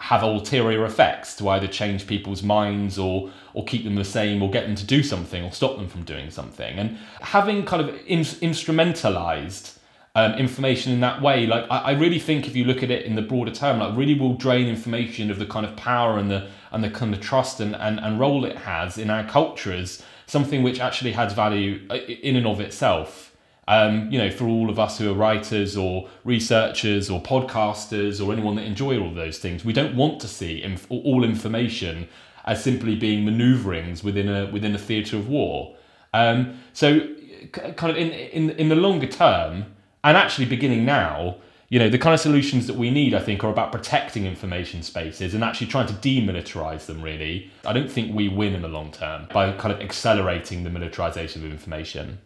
have 0.00 0.22
ulterior 0.22 0.84
effects 0.84 1.34
to 1.36 1.48
either 1.48 1.66
change 1.66 2.06
people's 2.06 2.42
minds 2.42 2.98
or 2.98 3.30
or 3.52 3.64
keep 3.64 3.84
them 3.84 3.96
the 3.96 4.04
same 4.04 4.42
or 4.42 4.50
get 4.50 4.64
them 4.64 4.76
to 4.76 4.86
do 4.86 5.02
something 5.02 5.42
or 5.42 5.50
stop 5.50 5.76
them 5.76 5.88
from 5.88 6.04
doing 6.04 6.30
something. 6.30 6.78
And 6.78 6.96
having 7.20 7.64
kind 7.64 7.82
of 7.82 7.94
in, 8.06 8.20
instrumentalized 8.20 9.76
um, 10.14 10.34
information 10.34 10.92
in 10.92 11.00
that 11.00 11.20
way 11.22 11.46
like 11.46 11.64
I, 11.70 11.78
I, 11.78 11.90
really 11.92 12.18
think 12.18 12.48
if 12.48 12.56
you 12.56 12.64
look 12.64 12.82
at 12.82 12.90
it 12.90 13.04
in 13.04 13.14
the 13.14 13.22
broader 13.22 13.52
term 13.52 13.78
like 13.78 13.96
really 13.96 14.18
will 14.18 14.34
drain 14.34 14.66
information 14.66 15.30
of 15.30 15.38
the 15.38 15.46
kind 15.46 15.64
of 15.64 15.76
power 15.76 16.18
and 16.18 16.28
the 16.28 16.48
and 16.72 16.82
the 16.82 16.90
kind 16.90 17.14
of 17.14 17.20
trust 17.20 17.60
and, 17.60 17.76
and, 17.76 18.00
and 18.00 18.18
role 18.18 18.44
it 18.44 18.56
has 18.56 18.98
in 18.98 19.10
our 19.10 19.24
culture 19.28 19.72
as 19.72 20.02
something 20.26 20.62
which 20.62 20.80
actually 20.80 21.12
has 21.12 21.34
value 21.34 21.86
uh, 21.90 21.96
in 21.96 22.34
and 22.34 22.46
of 22.46 22.58
itself 22.58 23.27
um, 23.68 24.10
you 24.10 24.16
know, 24.16 24.30
for 24.30 24.46
all 24.46 24.70
of 24.70 24.78
us 24.78 24.96
who 24.96 25.10
are 25.12 25.14
writers 25.14 25.76
or 25.76 26.08
researchers 26.24 27.10
or 27.10 27.22
podcasters 27.22 28.24
or 28.24 28.32
anyone 28.32 28.56
that 28.56 28.64
enjoy 28.64 28.98
all 28.98 29.12
those 29.12 29.38
things, 29.38 29.62
we 29.62 29.74
don't 29.74 29.94
want 29.94 30.20
to 30.20 30.26
see 30.26 30.62
inf- 30.62 30.90
all 30.90 31.22
information 31.22 32.08
as 32.46 32.64
simply 32.64 32.96
being 32.96 33.26
manoeuvrings 33.26 34.02
within 34.02 34.26
a 34.26 34.50
within 34.50 34.74
a 34.74 34.78
theatre 34.78 35.18
of 35.18 35.28
war. 35.28 35.76
Um, 36.14 36.58
so, 36.72 37.08
kind 37.52 37.90
of 37.90 37.98
in, 37.98 38.10
in 38.10 38.50
in 38.52 38.70
the 38.70 38.74
longer 38.74 39.06
term, 39.06 39.66
and 40.02 40.16
actually 40.16 40.46
beginning 40.46 40.86
now, 40.86 41.36
you 41.68 41.78
know, 41.78 41.90
the 41.90 41.98
kind 41.98 42.14
of 42.14 42.20
solutions 42.20 42.66
that 42.68 42.76
we 42.76 42.90
need, 42.90 43.12
I 43.12 43.20
think, 43.20 43.44
are 43.44 43.50
about 43.50 43.70
protecting 43.70 44.24
information 44.24 44.82
spaces 44.82 45.34
and 45.34 45.44
actually 45.44 45.66
trying 45.66 45.88
to 45.88 45.92
demilitarize 45.92 46.86
them. 46.86 47.02
Really, 47.02 47.50
I 47.66 47.74
don't 47.74 47.92
think 47.92 48.16
we 48.16 48.30
win 48.30 48.54
in 48.54 48.62
the 48.62 48.68
long 48.68 48.92
term 48.92 49.28
by 49.30 49.52
kind 49.52 49.74
of 49.74 49.82
accelerating 49.82 50.64
the 50.64 50.70
militarization 50.70 51.44
of 51.44 51.50
information 51.50 52.20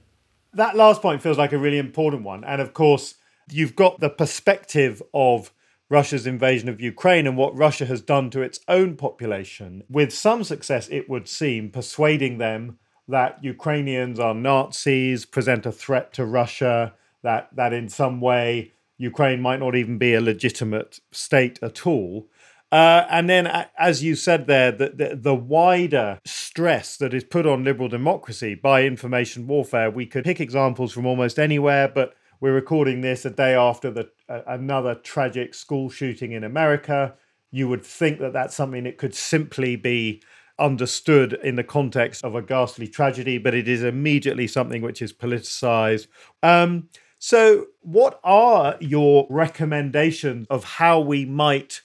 that 0.55 0.77
last 0.77 1.03
point 1.03 1.23
feels 1.23 1.39
like 1.39 1.53
a 1.53 1.59
really 1.59 1.79
important 1.79 2.23
one. 2.23 2.45
And 2.45 2.61
of 2.61 2.75
course, 2.75 3.15
you've 3.51 3.77
got 3.77 4.01
the 4.01 4.11
perspective 4.11 5.03
of 5.13 5.53
Russia's 5.89 6.27
invasion 6.27 6.69
of 6.71 6.81
Ukraine 6.81 7.27
and 7.27 7.37
what 7.37 7.57
Russia 7.57 7.85
has 7.85 8.01
done 8.01 8.31
to 8.31 8.41
its 8.41 8.61
own 8.67 8.97
population, 8.97 9.83
with 9.91 10.11
some 10.11 10.43
success, 10.43 10.89
it 10.91 11.09
would 11.09 11.29
seem, 11.29 11.71
persuading 11.71 12.39
them 12.39 12.79
that 13.09 13.39
Ukrainians 13.45 14.19
are 14.19 14.33
Nazis, 14.35 15.27
present 15.27 15.67
a 15.67 15.73
threat 15.73 16.15
to 16.15 16.25
Russia, 16.25 16.95
that, 17.23 17.51
that 17.55 17.75
in 17.75 17.91
some 17.91 18.23
way 18.23 18.73
Ukraine 18.97 19.43
might 19.43 19.61
not 19.61 19.77
even 19.77 19.99
be 19.99 20.15
a 20.15 20.21
legitimate 20.21 21.01
state 21.11 21.59
at 21.63 21.87
all. 21.87 22.29
Uh, 22.73 23.07
and 23.11 23.29
then, 23.29 23.47
as 23.79 24.03
you 24.03 24.17
said 24.17 24.47
there, 24.47 24.73
the, 24.73 24.89
the, 24.89 25.15
the, 25.15 25.35
wider 25.35 26.19
stress 26.25 26.97
that 26.97 27.13
is 27.13 27.23
put 27.23 27.47
on 27.47 27.63
liberal 27.63 27.87
democracy 27.87 28.55
by 28.55 28.85
information 28.85 29.47
warfare, 29.47 29.91
we 29.91 30.07
could 30.07 30.25
pick 30.25 30.41
examples 30.41 30.91
from 30.91 31.05
almost 31.05 31.39
anywhere, 31.39 31.87
but 31.87 32.15
we're 32.41 32.55
recording 32.55 33.03
this 33.03 33.27
a 33.27 33.31
day 33.31 33.55
after 33.55 33.91
the, 33.91 34.09
uh, 34.27 34.41
another 34.47 34.95
tragic 34.95 35.53
school 35.53 35.91
shooting 35.91 36.33
in 36.33 36.45
America. 36.45 37.15
You 37.51 37.69
would 37.69 37.85
think 37.85 38.21
that 38.21 38.33
that's 38.33 38.55
something 38.55 38.85
that 38.85 38.97
could 38.97 39.15
simply 39.15 39.77
be 39.77 40.23
understood 40.59 41.35
in 41.45 41.57
the 41.57 41.65
context 41.65 42.25
of 42.25 42.35
a 42.35 42.41
ghastly 42.41 42.89
tragedy, 42.89 43.37
but 43.37 43.53
it 43.53 43.69
is 43.69 43.83
immediately 43.83 44.47
something 44.47 44.81
which 44.81 45.03
is 45.03 45.13
politicized. 45.13 46.07
Um, 46.43 46.89
so, 47.19 47.67
what 47.83 48.19
are 48.25 48.77
your 48.81 49.27
recommendations 49.29 50.47
of 50.49 50.65
how 50.65 51.01
we 51.01 51.27
might 51.27 51.83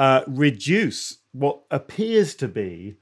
uh, 0.00 0.24
reduce 0.26 1.18
what 1.32 1.60
appears 1.70 2.34
to 2.34 2.48
be 2.48 2.96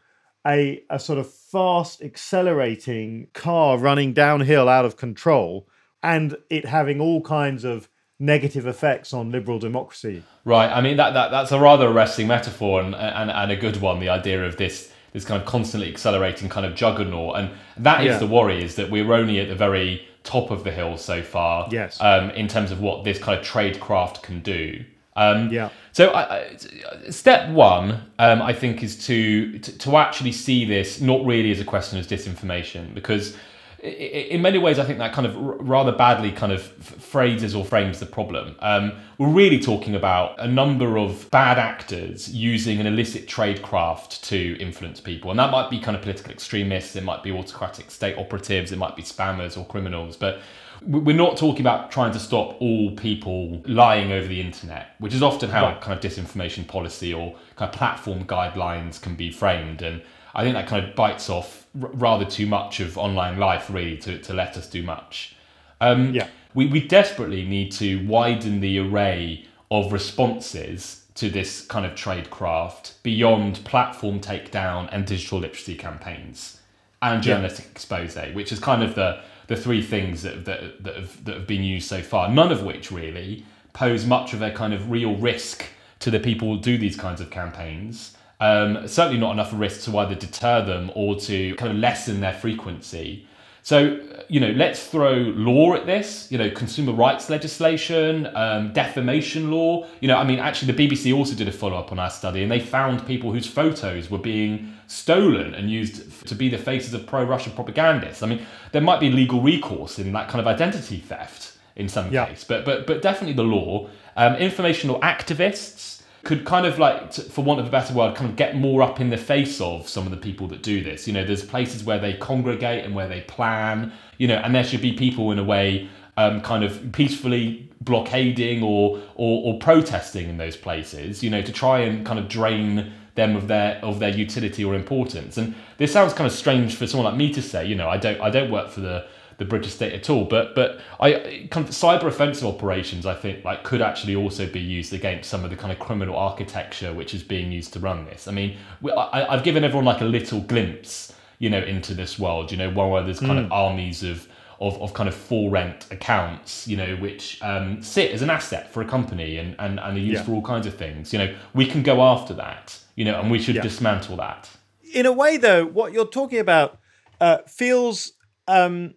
a, 0.44 0.82
a 0.90 0.98
sort 0.98 1.16
of 1.16 1.32
fast 1.32 2.02
accelerating 2.02 3.28
car 3.34 3.78
running 3.78 4.12
downhill 4.12 4.68
out 4.68 4.84
of 4.84 4.96
control 4.96 5.68
and 6.02 6.37
it 6.50 6.64
having 6.64 7.00
all 7.00 7.20
kinds 7.20 7.62
of 7.62 7.88
negative 8.18 8.66
effects 8.66 9.14
on 9.14 9.30
liberal 9.30 9.61
democracy. 9.61 10.24
Right. 10.44 10.68
I 10.68 10.80
mean 10.80 10.96
that, 10.96 11.14
that 11.14 11.30
that's 11.30 11.52
a 11.52 11.61
rather 11.61 11.87
arresting 11.87 12.26
metaphor 12.26 12.80
and, 12.80 12.96
and, 12.96 13.30
and 13.30 13.52
a 13.52 13.56
good 13.56 13.80
one. 13.80 14.00
The 14.00 14.08
idea 14.08 14.44
of 14.44 14.56
this 14.56 14.92
this 15.12 15.24
kind 15.24 15.40
of 15.40 15.46
constantly 15.46 15.88
accelerating 15.88 16.48
kind 16.48 16.66
of 16.66 16.74
juggernaut, 16.74 17.37
and 17.37 17.50
that 17.76 18.00
is 18.00 18.06
yeah. 18.06 18.18
the 18.18 18.26
worry 18.26 18.62
is 18.62 18.74
that 18.74 18.90
we're 18.90 19.12
only 19.12 19.38
at 19.38 19.48
the 19.48 19.54
very 19.54 20.06
top 20.24 20.50
of 20.50 20.64
the 20.64 20.72
hill 20.72 20.98
so 20.98 21.22
far. 21.22 21.68
Yes. 21.70 21.96
Um, 22.00 22.30
in 22.30 22.48
terms 22.48 22.72
of 22.72 22.80
what 22.80 23.04
this 23.04 23.20
kind 23.20 23.38
of 23.38 23.46
tradecraft 23.46 24.22
can 24.22 24.40
do. 24.40 24.84
Um, 25.18 25.50
yeah. 25.50 25.70
So, 25.92 26.11
I, 26.11 26.22
I, 26.22 27.11
step 27.11 27.50
one, 27.50 28.02
um, 28.18 28.40
I 28.40 28.52
think, 28.52 28.83
is 28.83 28.94
to, 29.07 29.59
to, 29.59 29.78
to 29.78 29.96
actually 29.96 30.33
see 30.33 30.64
this 30.64 31.00
not 31.00 31.24
really 31.24 31.50
as 31.50 31.61
a 31.61 31.64
question 31.64 31.98
of 31.98 32.07
disinformation, 32.07 32.94
because 32.94 33.37
in 33.83 34.42
many 34.42 34.59
ways, 34.59 34.78
I 34.81 34.85
think 34.85 34.98
that 34.98 35.12
kind 35.12 35.26
of 35.26 35.37
rather 35.37 35.92
badly 35.92 36.33
kind 36.33 36.50
of 36.50 36.62
phrases 36.62 37.54
or 37.54 37.64
frames 37.64 38.00
the 38.00 38.07
problem. 38.07 38.57
Um, 38.59 38.92
we're 39.18 39.28
really 39.28 39.61
talking 39.61 39.94
about 39.94 40.35
a 40.40 40.48
number 40.48 40.98
of 40.98 41.31
bad 41.31 41.59
actors 41.59 42.28
using 42.35 42.81
an 42.81 42.87
illicit 42.87 43.28
tradecraft 43.28 44.22
to 44.22 44.59
influence 44.59 45.00
people, 45.00 45.31
and 45.31 45.38
that 45.38 45.52
might 45.52 45.70
be 45.70 45.78
kind 45.78 45.96
of 45.96 46.02
political 46.02 46.33
extremists, 46.33 46.96
it 46.96 47.04
might 47.04 47.22
be 47.22 47.31
autocratic 47.31 47.90
state 47.92 48.18
operatives, 48.18 48.72
it 48.72 48.78
might 48.78 48.96
be 48.96 49.02
spammers 49.02 49.57
or 49.57 49.64
criminals, 49.66 50.16
but 50.16 50.40
we're 50.82 51.16
not 51.16 51.36
talking 51.36 51.60
about 51.60 51.90
trying 51.90 52.12
to 52.12 52.18
stop 52.18 52.60
all 52.60 52.92
people 52.92 53.62
lying 53.66 54.12
over 54.12 54.26
the 54.26 54.40
internet, 54.40 54.94
which 54.98 55.14
is 55.14 55.22
often 55.22 55.50
how 55.50 55.66
right. 55.66 55.80
kind 55.80 55.96
of 56.02 56.12
disinformation 56.12 56.66
policy 56.66 57.12
or 57.12 57.34
kind 57.56 57.72
of 57.72 57.78
platform 57.78 58.24
guidelines 58.24 59.00
can 59.00 59.14
be 59.14 59.30
framed. 59.30 59.82
And 59.82 60.02
I 60.34 60.42
think 60.42 60.54
that 60.54 60.66
kind 60.66 60.84
of 60.84 60.94
bites 60.94 61.28
off 61.28 61.66
r- 61.80 61.90
rather 61.92 62.24
too 62.24 62.46
much 62.46 62.80
of 62.80 62.96
online 62.96 63.38
life, 63.38 63.70
really, 63.70 63.96
to, 63.98 64.18
to 64.18 64.32
let 64.32 64.56
us 64.56 64.68
do 64.68 64.82
much. 64.82 65.34
Um, 65.80 66.14
yeah. 66.14 66.28
we, 66.54 66.66
we 66.66 66.86
desperately 66.86 67.44
need 67.44 67.72
to 67.72 68.06
widen 68.06 68.60
the 68.60 68.78
array 68.78 69.46
of 69.70 69.92
responses 69.92 71.04
to 71.14 71.28
this 71.28 71.66
kind 71.66 71.84
of 71.84 71.92
tradecraft 71.92 72.94
beyond 73.02 73.64
platform 73.64 74.20
takedown 74.20 74.88
and 74.92 75.04
digital 75.04 75.40
literacy 75.40 75.74
campaigns 75.74 76.60
and 77.02 77.22
journalistic 77.22 77.64
yeah. 77.66 77.72
expose, 77.72 78.16
which 78.34 78.52
is 78.52 78.58
kind 78.58 78.82
of 78.82 78.94
the 78.94 79.20
the 79.48 79.56
three 79.56 79.82
things 79.82 80.22
that, 80.22 80.44
that, 80.44 80.82
that, 80.84 80.96
have, 80.96 81.24
that 81.24 81.34
have 81.34 81.46
been 81.46 81.64
used 81.64 81.88
so 81.88 82.00
far, 82.00 82.28
none 82.28 82.52
of 82.52 82.62
which 82.62 82.92
really 82.92 83.44
pose 83.72 84.06
much 84.06 84.32
of 84.32 84.42
a 84.42 84.50
kind 84.50 84.72
of 84.72 84.90
real 84.90 85.16
risk 85.16 85.64
to 85.98 86.11
the 86.11 86.20
people 86.20 86.54
who 86.54 86.61
do 86.61 86.78
these 86.78 86.96
kinds 86.96 87.20
of 87.20 87.30
campaigns. 87.30 88.16
Um, 88.40 88.87
certainly 88.87 89.18
not 89.18 89.32
enough 89.32 89.50
risk 89.52 89.90
to 89.90 89.98
either 89.98 90.14
deter 90.14 90.64
them 90.64 90.92
or 90.94 91.16
to 91.20 91.54
kind 91.56 91.72
of 91.72 91.78
lessen 91.78 92.20
their 92.20 92.34
frequency. 92.34 93.26
So, 93.68 94.00
you 94.28 94.40
know, 94.40 94.48
let's 94.52 94.87
throw 94.87 95.12
law 95.12 95.74
at 95.74 95.85
this, 95.85 96.33
you 96.33 96.38
know, 96.38 96.50
consumer 96.50 96.94
rights 96.94 97.28
legislation, 97.28 98.26
um, 98.35 98.72
defamation 98.72 99.50
law. 99.50 99.87
You 100.00 100.09
know, 100.09 100.16
I 100.16 100.24
mean, 100.24 100.38
actually, 100.38 100.72
the 100.72 100.88
BBC 100.88 101.14
also 101.14 101.35
did 101.35 101.48
a 101.48 101.52
follow 101.52 101.76
up 101.76 101.92
on 101.92 101.98
our 101.98 102.09
study 102.09 102.42
and 102.42 102.50
they 102.50 102.61
found 102.61 103.07
people 103.07 103.31
whose 103.31 103.46
photos 103.46 104.11
were 104.11 104.16
being 104.16 104.72
stolen 104.87 105.54
and 105.54 105.70
used 105.70 106.26
to 106.28 106.35
be 106.35 106.48
the 106.48 106.57
faces 106.57 106.94
of 106.94 107.07
pro 107.07 107.24
Russian 107.24 107.52
propagandists. 107.52 108.22
I 108.22 108.28
mean, 108.28 108.46
there 108.72 108.81
might 108.81 109.00
be 109.00 109.11
legal 109.11 109.42
recourse 109.42 109.98
in 109.98 110.14
that 110.14 110.31
kind 110.31 110.40
of 110.40 110.46
identity 110.46 111.00
theft 111.00 111.59
in 111.76 111.90
some 111.90 112.11
yeah. 112.11 112.24
case, 112.24 112.44
but, 112.44 112.64
but, 112.64 112.87
but 112.87 113.02
definitely 113.02 113.35
the 113.35 113.42
law. 113.42 113.90
Um, 114.16 114.37
informational 114.37 114.98
activists 115.00 115.97
could 116.28 116.44
kind 116.44 116.66
of 116.66 116.78
like, 116.78 117.10
for 117.14 117.42
want 117.42 117.58
of 117.58 117.66
a 117.66 117.70
better 117.70 117.94
word, 117.94 118.14
kind 118.14 118.28
of 118.28 118.36
get 118.36 118.54
more 118.54 118.82
up 118.82 119.00
in 119.00 119.08
the 119.08 119.16
face 119.16 119.62
of 119.62 119.88
some 119.88 120.04
of 120.04 120.10
the 120.10 120.16
people 120.18 120.46
that 120.46 120.62
do 120.62 120.84
this. 120.84 121.06
You 121.06 121.14
know, 121.14 121.24
there's 121.24 121.42
places 121.42 121.84
where 121.84 121.98
they 121.98 122.12
congregate 122.12 122.84
and 122.84 122.94
where 122.94 123.08
they 123.08 123.22
plan, 123.22 123.94
you 124.18 124.28
know, 124.28 124.34
and 124.34 124.54
there 124.54 124.62
should 124.62 124.82
be 124.82 124.92
people 124.92 125.32
in 125.32 125.38
a 125.38 125.42
way 125.42 125.88
um, 126.18 126.42
kind 126.42 126.64
of 126.64 126.92
peacefully 126.92 127.70
blockading 127.80 128.62
or, 128.62 129.00
or, 129.14 129.54
or 129.54 129.58
protesting 129.58 130.28
in 130.28 130.36
those 130.36 130.54
places, 130.54 131.22
you 131.22 131.30
know, 131.30 131.40
to 131.40 131.50
try 131.50 131.78
and 131.78 132.04
kind 132.04 132.18
of 132.18 132.28
drain 132.28 132.92
them 133.14 133.34
of 133.34 133.48
their 133.48 133.82
of 133.82 133.98
their 133.98 134.10
utility 134.10 134.62
or 134.62 134.74
importance. 134.74 135.38
And 135.38 135.54
this 135.78 135.94
sounds 135.94 136.12
kind 136.12 136.26
of 136.26 136.32
strange 136.34 136.76
for 136.76 136.86
someone 136.86 137.06
like 137.06 137.16
me 137.16 137.32
to 137.32 137.40
say, 137.40 137.64
you 137.64 137.74
know, 137.74 137.88
I 137.88 137.96
don't 137.96 138.20
I 138.20 138.28
don't 138.28 138.50
work 138.50 138.68
for 138.68 138.80
the 138.80 139.06
the 139.38 139.44
British 139.44 139.72
state 139.74 139.92
at 139.92 140.11
all. 140.11 140.24
But 140.24 140.55
but 140.55 140.81
I 141.01 141.48
kind 141.51 141.66
of 141.66 141.74
cyber 141.74 142.05
offensive 142.05 142.46
operations, 142.46 143.07
I 143.07 143.14
think, 143.14 143.44
like 143.44 143.64
could 143.64 143.81
actually 143.81 144.14
also 144.14 144.46
be 144.46 144.61
used 144.61 144.92
against 144.92 145.31
some 145.31 145.44
of 145.44 145.51
the 145.51 145.57
kind 145.57 145.72
of 145.72 145.79
criminal 145.79 146.16
architecture 146.16 146.92
which 146.92 147.14
is 147.14 147.22
being 147.22 147.51
used 147.51 147.72
to 147.72 147.81
run 147.81 148.05
this. 148.05 148.29
I 148.29 148.33
mean, 148.33 148.59
I, 148.85 149.27
I've 149.31 149.44
given 149.44 149.64
everyone 149.64 149.87
like 149.87 150.01
a 150.01 150.07
little 150.07 150.40
glimpse, 150.40 151.14
you 151.38 151.48
know, 151.48 151.61
into 151.61 151.94
this 151.94 152.18
world. 152.18 152.51
You 152.53 152.59
know, 152.59 152.70
one 152.70 152.90
where 152.90 153.03
there's 153.03 153.20
kind 153.20 153.38
mm. 153.38 153.46
of 153.46 153.53
armies 153.53 154.03
of 154.03 154.29
of, 154.61 154.81
of 154.83 154.92
kind 154.92 155.09
of 155.09 155.14
for 155.14 155.51
rent 155.51 155.87
accounts, 155.92 156.66
you 156.66 156.77
know, 156.77 156.96
which 156.96 157.40
um, 157.42 157.81
sit 157.81 158.11
as 158.11 158.22
an 158.22 158.31
asset 158.31 158.72
for 158.72 158.83
a 158.83 158.85
company 158.85 159.38
and, 159.38 159.55
and, 159.61 159.79
and 159.79 159.96
are 159.96 160.01
used 160.01 160.14
yeah. 160.14 160.22
for 160.24 160.33
all 160.33 160.42
kinds 160.42 160.66
of 160.66 160.74
things. 160.74 161.12
You 161.12 161.20
know, 161.20 161.37
we 161.55 161.64
can 161.64 161.85
go 161.85 162.03
after 162.03 162.35
that, 162.35 162.77
you 162.96 163.05
know, 163.05 163.20
and 163.20 163.31
we 163.31 163.38
should 163.38 163.55
yeah. 163.55 163.62
dismantle 163.62 164.16
that. 164.16 164.51
In 164.92 165.07
a 165.07 165.12
way, 165.12 165.37
though, 165.37 165.64
what 165.64 165.92
you're 165.92 166.09
talking 166.09 166.40
about 166.40 166.81
uh, 167.20 167.38
feels 167.46 168.14
um, 168.48 168.94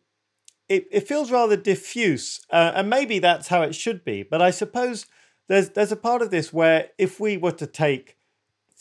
it, 0.72 0.88
it 0.90 1.08
feels 1.08 1.32
rather 1.32 1.58
diffuse, 1.58 2.40
uh, 2.50 2.72
and 2.76 2.90
maybe 2.90 3.20
that's 3.20 3.50
how 3.50 3.62
it 3.62 3.76
should 3.76 4.06
be. 4.06 4.24
But 4.24 4.42
I 4.42 4.52
suppose 4.52 5.06
there's 5.50 5.72
there's 5.72 5.92
a 5.92 5.98
part 5.98 6.22
of 6.22 6.32
this 6.32 6.54
where 6.54 6.90
if 6.98 7.20
we 7.20 7.36
were 7.36 7.52
to 7.52 7.68
take 7.68 8.18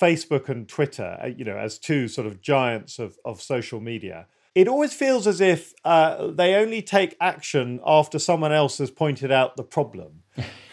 Facebook 0.00 0.48
and 0.48 0.68
Twitter, 0.68 1.18
uh, 1.20 1.26
you 1.26 1.44
know, 1.44 1.56
as 1.56 1.78
two 1.78 2.06
sort 2.06 2.28
of 2.28 2.40
giants 2.40 3.00
of 3.00 3.18
of 3.24 3.42
social 3.42 3.80
media, 3.80 4.28
it 4.54 4.68
always 4.68 4.94
feels 4.94 5.26
as 5.26 5.40
if 5.40 5.74
uh, 5.84 6.28
they 6.28 6.54
only 6.54 6.80
take 6.80 7.16
action 7.20 7.80
after 7.84 8.20
someone 8.20 8.52
else 8.52 8.78
has 8.78 8.92
pointed 8.92 9.32
out 9.32 9.56
the 9.56 9.64
problem. 9.64 10.22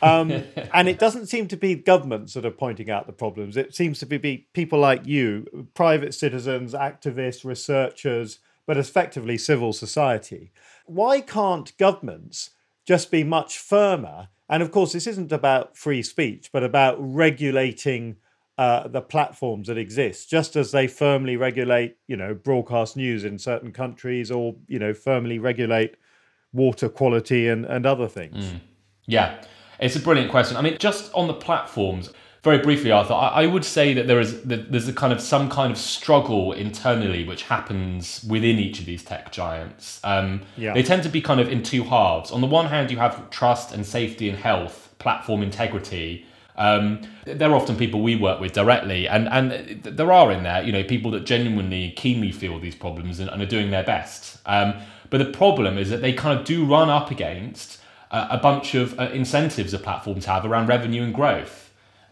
Um, 0.03 0.32
and 0.75 0.88
it 0.88 0.99
doesn't 0.99 1.25
seem 1.25 1.47
to 1.47 1.58
be 1.58 1.73
governments 1.73 2.36
that 2.36 2.45
are 2.45 2.51
pointing 2.51 2.91
out 2.91 3.08
the 3.08 3.13
problems. 3.13 3.58
It 3.58 3.73
seems 3.73 3.97
to 3.99 4.06
be 4.06 4.47
people 4.53 4.77
like 4.77 5.08
you, 5.08 5.67
private 5.73 6.13
citizens, 6.13 6.75
activists, 6.75 7.43
researchers, 7.43 8.38
but 8.67 8.77
effectively 8.77 9.39
civil 9.39 9.73
society 9.73 10.51
why 10.88 11.21
can't 11.21 11.78
governments 11.78 12.52
just 12.86 13.12
be 13.12 13.23
much 13.23 13.58
firmer? 13.58 14.30
And 14.50 14.63
of 14.63 14.71
course, 14.71 14.93
this 14.93 15.08
isn't 15.08 15.32
about 15.32 15.78
free 15.78 16.02
speech, 16.02 16.50
but 16.52 16.63
about 16.63 16.95
regulating 17.00 18.17
uh, 18.58 18.88
the 18.88 19.02
platforms 19.02 19.67
that 19.67 19.78
exist, 19.78 20.30
just 20.30 20.56
as 20.56 20.71
they 20.71 20.88
firmly 20.88 21.38
regulate, 21.38 21.97
you 22.08 22.17
know, 22.17 22.34
broadcast 22.34 22.97
news 22.97 23.23
in 23.23 23.38
certain 23.38 23.71
countries, 23.71 24.32
or 24.32 24.56
you 24.67 24.80
know, 24.80 24.93
firmly 24.93 25.38
regulate 25.38 25.95
water 26.54 26.89
quality 26.89 27.47
and 27.47 27.65
and 27.65 27.86
other 27.86 28.08
things. 28.08 28.45
Mm. 28.45 28.60
Yeah, 29.06 29.43
it's 29.80 29.95
a 29.95 30.00
brilliant 30.00 30.32
question. 30.32 30.58
I 30.58 30.62
mean, 30.62 30.78
just 30.80 31.13
on 31.13 31.28
the 31.28 31.34
platforms, 31.34 32.12
very 32.47 32.60
briefly, 32.60 32.91
Arthur, 32.91 33.13
I, 33.13 33.43
I 33.43 33.45
would 33.45 33.65
say 33.65 33.93
that 33.93 34.07
there 34.07 34.19
is 34.19 34.41
that 34.43 34.71
there's 34.71 34.88
a 34.88 34.93
kind 34.93 35.12
of 35.12 35.19
some 35.19 35.49
kind 35.49 35.71
of 35.71 35.77
struggle 35.77 36.53
internally 36.53 37.23
which 37.25 37.43
happens 37.43 38.23
within 38.23 38.57
each 38.57 38.79
of 38.79 38.86
these 38.86 39.03
tech 39.03 39.31
giants. 39.31 39.99
Um, 40.03 40.41
yeah. 40.55 40.73
They 40.73 40.83
tend 40.83 41.03
to 41.03 41.10
be 41.10 41.21
kind 41.21 41.39
of 41.39 41.49
in 41.49 41.62
two 41.62 41.83
halves. 41.83 42.31
On 42.31 42.41
the 42.41 42.47
one 42.47 42.67
hand, 42.67 42.89
you 42.89 42.97
have 42.97 43.29
trust 43.29 43.73
and 43.73 43.86
safety 43.86 44.29
and 44.29 44.38
health, 44.38 44.93
platform 44.97 45.43
integrity. 45.43 46.25
Um, 46.55 47.01
they're 47.25 47.53
often 47.53 47.75
people 47.75 48.01
we 48.01 48.15
work 48.15 48.39
with 48.39 48.53
directly, 48.53 49.07
and 49.07 49.27
and 49.27 49.83
there 49.83 50.12
are 50.12 50.31
in 50.31 50.43
there, 50.43 50.63
you 50.63 50.71
know, 50.71 50.83
people 50.83 51.12
that 51.12 51.25
genuinely, 51.25 51.91
keenly 51.91 52.31
feel 52.31 52.60
these 52.60 52.75
problems 52.75 53.19
and, 53.19 53.29
and 53.29 53.41
are 53.41 53.51
doing 53.57 53.71
their 53.71 53.83
best. 53.83 54.39
Um, 54.45 54.73
but 55.10 55.17
the 55.19 55.31
problem 55.43 55.77
is 55.77 55.89
that 55.89 56.01
they 56.01 56.13
kind 56.13 56.39
of 56.39 56.45
do 56.45 56.65
run 56.65 56.89
up 56.89 57.12
against 57.12 57.79
uh, 58.12 58.27
a 58.31 58.38
bunch 58.38 58.73
of 58.73 58.97
uh, 58.99 59.10
incentives 59.13 59.71
that 59.73 59.83
platforms 59.83 60.25
have 60.25 60.45
around 60.45 60.67
revenue 60.67 61.03
and 61.03 61.13
growth. 61.13 61.66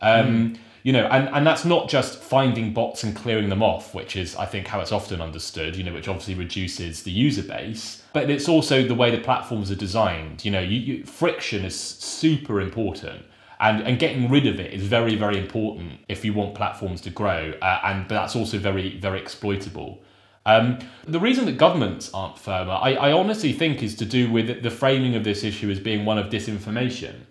Um, 0.06 0.54
mm. 0.54 0.58
You 0.84 0.94
know, 0.94 1.08
and, 1.08 1.28
and 1.30 1.48
that's 1.48 1.66
not 1.66 1.90
just 1.90 2.20
finding 2.20 2.72
bots 2.72 3.04
and 3.04 3.16
clearing 3.16 3.50
them 3.50 3.64
off, 3.64 3.96
which 3.96 4.16
is, 4.16 4.36
I 4.36 4.46
think, 4.46 4.68
how 4.68 4.82
it's 4.82 4.92
often 4.92 5.20
understood, 5.20 5.76
you 5.76 5.84
know, 5.84 5.94
which 5.94 6.08
obviously 6.08 6.36
reduces 6.36 7.02
the 7.02 7.10
user 7.10 7.42
base. 7.42 8.04
But 8.14 8.30
it's 8.30 8.48
also 8.48 8.88
the 8.88 8.94
way 8.94 9.10
the 9.10 9.18
platforms 9.18 9.72
are 9.72 9.76
designed. 9.76 10.46
You 10.46 10.52
know, 10.52 10.60
you, 10.60 10.80
you, 10.80 11.04
friction 11.04 11.66
is 11.66 11.76
super 11.76 12.62
important 12.62 13.26
and 13.60 13.82
and 13.84 14.00
getting 14.00 14.30
rid 14.30 14.48
of 14.48 14.60
it 14.60 14.74
is 14.74 14.84
very 14.84 15.16
very 15.16 15.38
important 15.38 16.00
if 16.10 16.26
you 16.26 16.34
want 16.34 16.56
platforms 16.56 17.02
to 17.02 17.10
grow 17.10 17.54
uh, 17.62 17.80
and 17.86 18.08
but 18.08 18.16
that's 18.16 18.36
also 18.36 18.58
very 18.58 19.00
very 19.00 19.20
exploitable 19.20 20.02
um, 20.48 20.78
the 21.06 21.20
reason 21.20 21.46
that 21.46 21.58
governments 21.58 22.12
aren't 22.14 22.38
firmer 22.38 22.74
I, 22.74 22.94
I 22.96 23.12
honestly 23.12 23.54
think 23.54 23.82
is 23.82 23.96
to 23.96 24.06
do 24.06 24.32
with 24.32 24.62
the 24.62 24.70
framing 24.70 25.16
of 25.16 25.24
this 25.24 25.44
issue 25.44 25.70
as 25.70 25.80
being 25.80 26.06
one 26.06 26.18
of 26.18 26.28
disinformation 26.28 27.22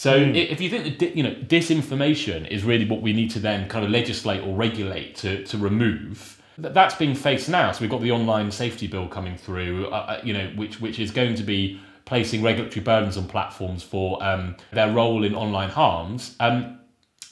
so 0.00 0.18
mm. 0.18 0.34
if 0.34 0.60
you 0.60 0.70
think 0.70 0.98
that 0.98 1.16
you 1.16 1.22
know 1.22 1.34
disinformation 1.46 2.48
is 2.48 2.64
really 2.64 2.86
what 2.86 3.02
we 3.02 3.12
need 3.12 3.30
to 3.30 3.38
then 3.38 3.68
kind 3.68 3.84
of 3.84 3.90
legislate 3.90 4.42
or 4.42 4.54
regulate 4.54 5.14
to, 5.16 5.44
to 5.44 5.58
remove 5.58 6.42
that's 6.56 6.94
being 6.94 7.14
faced 7.14 7.48
now 7.48 7.72
so 7.72 7.80
we've 7.80 7.90
got 7.90 8.00
the 8.00 8.10
online 8.10 8.50
safety 8.50 8.86
bill 8.86 9.08
coming 9.08 9.36
through 9.36 9.86
uh, 9.88 9.96
uh 9.96 10.20
you 10.22 10.32
know 10.32 10.46
which 10.56 10.80
which 10.80 10.98
is 10.98 11.10
going 11.10 11.34
to 11.34 11.42
be 11.42 11.80
placing 12.10 12.42
regulatory 12.42 12.82
burdens 12.82 13.16
on 13.16 13.24
platforms 13.28 13.84
for 13.84 14.20
um, 14.20 14.56
their 14.72 14.92
role 14.92 15.22
in 15.22 15.32
online 15.32 15.70
harms. 15.70 16.34
Um, 16.40 16.80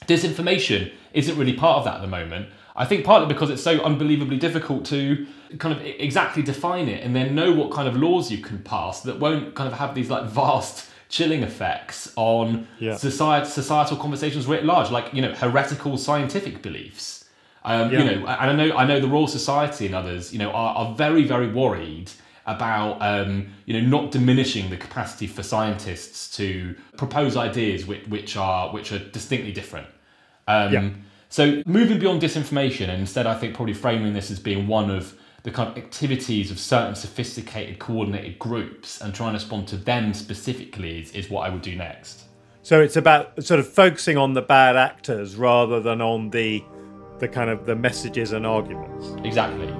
disinformation 0.05 0.93
isn't 1.11 1.37
really 1.37 1.51
part 1.51 1.79
of 1.79 1.83
that 1.83 1.95
at 1.95 2.01
the 2.01 2.07
moment. 2.07 2.47
I 2.77 2.85
think 2.85 3.03
partly 3.03 3.27
because 3.27 3.49
it's 3.49 3.61
so 3.61 3.81
unbelievably 3.81 4.37
difficult 4.37 4.85
to 4.85 5.27
kind 5.57 5.77
of 5.77 5.85
exactly 5.85 6.41
define 6.41 6.87
it 6.87 7.03
and 7.03 7.13
then 7.13 7.35
know 7.35 7.51
what 7.51 7.71
kind 7.71 7.89
of 7.89 7.97
laws 7.97 8.31
you 8.31 8.37
can 8.37 8.59
pass 8.59 9.01
that 9.01 9.19
won't 9.19 9.53
kind 9.53 9.69
of 9.69 9.77
have 9.77 9.95
these 9.95 10.09
like 10.09 10.23
vast 10.29 10.88
chilling 11.09 11.43
effects 11.43 12.13
on 12.15 12.67
yeah. 12.79 12.95
society, 12.95 13.49
societal 13.49 13.97
conversations 13.97 14.45
writ 14.45 14.63
large, 14.63 14.91
like 14.91 15.13
you 15.13 15.21
know 15.21 15.33
heretical 15.33 15.97
scientific 15.97 16.61
beliefs. 16.61 17.25
Um, 17.65 17.91
yeah. 17.91 17.99
You 17.99 18.05
know, 18.05 18.27
and 18.27 18.49
I 18.51 18.53
know 18.53 18.77
I 18.77 18.85
know 18.85 18.99
the 18.99 19.07
Royal 19.07 19.27
Society 19.27 19.87
and 19.87 19.95
others, 19.95 20.31
you 20.31 20.39
know, 20.39 20.51
are, 20.51 20.75
are 20.75 20.95
very 20.95 21.25
very 21.25 21.51
worried 21.51 22.11
about 22.45 22.97
um, 23.01 23.49
you 23.65 23.79
know 23.79 23.87
not 23.87 24.11
diminishing 24.11 24.69
the 24.69 24.77
capacity 24.77 25.27
for 25.27 25.43
scientists 25.43 26.35
to 26.37 26.75
propose 26.97 27.35
ideas 27.35 27.85
which, 27.85 28.07
which 28.07 28.37
are 28.37 28.71
which 28.71 28.91
are 28.91 28.99
distinctly 28.99 29.51
different. 29.51 29.87
Um, 30.47 30.73
yeah. 30.73 30.89
So 31.31 31.61
moving 31.65 31.99
beyond 31.99 32.21
disinformation, 32.21 32.89
and 32.89 33.01
instead, 33.01 33.27
I 33.27 33.35
think 33.35 33.55
probably 33.55 33.75
framing 33.75 34.13
this 34.13 34.31
as 34.31 34.39
being 34.39 34.67
one 34.67 34.89
of 34.89 35.15
the 35.43 35.51
kind 35.51 35.69
of 35.69 35.77
activities 35.77 36.51
of 36.51 36.59
certain 36.59 36.95
sophisticated, 36.95 37.79
coordinated 37.79 38.39
groups, 38.39 39.01
and 39.01 39.13
trying 39.13 39.31
to 39.31 39.35
respond 39.35 39.67
to 39.69 39.77
them 39.77 40.13
specifically 40.13 41.01
is, 41.01 41.11
is 41.11 41.29
what 41.29 41.47
I 41.47 41.49
would 41.49 41.61
do 41.61 41.75
next. 41.75 42.25
So 42.61 42.81
it's 42.81 42.97
about 42.97 43.43
sort 43.43 43.59
of 43.59 43.67
focusing 43.67 44.17
on 44.17 44.33
the 44.33 44.41
bad 44.41 44.75
actors 44.75 45.35
rather 45.35 45.79
than 45.79 46.01
on 46.01 46.29
the 46.29 46.63
the 47.19 47.27
kind 47.27 47.49
of 47.49 47.65
the 47.65 47.75
messages 47.75 48.31
and 48.31 48.45
arguments. 48.45 49.11
Exactly. 49.25 49.73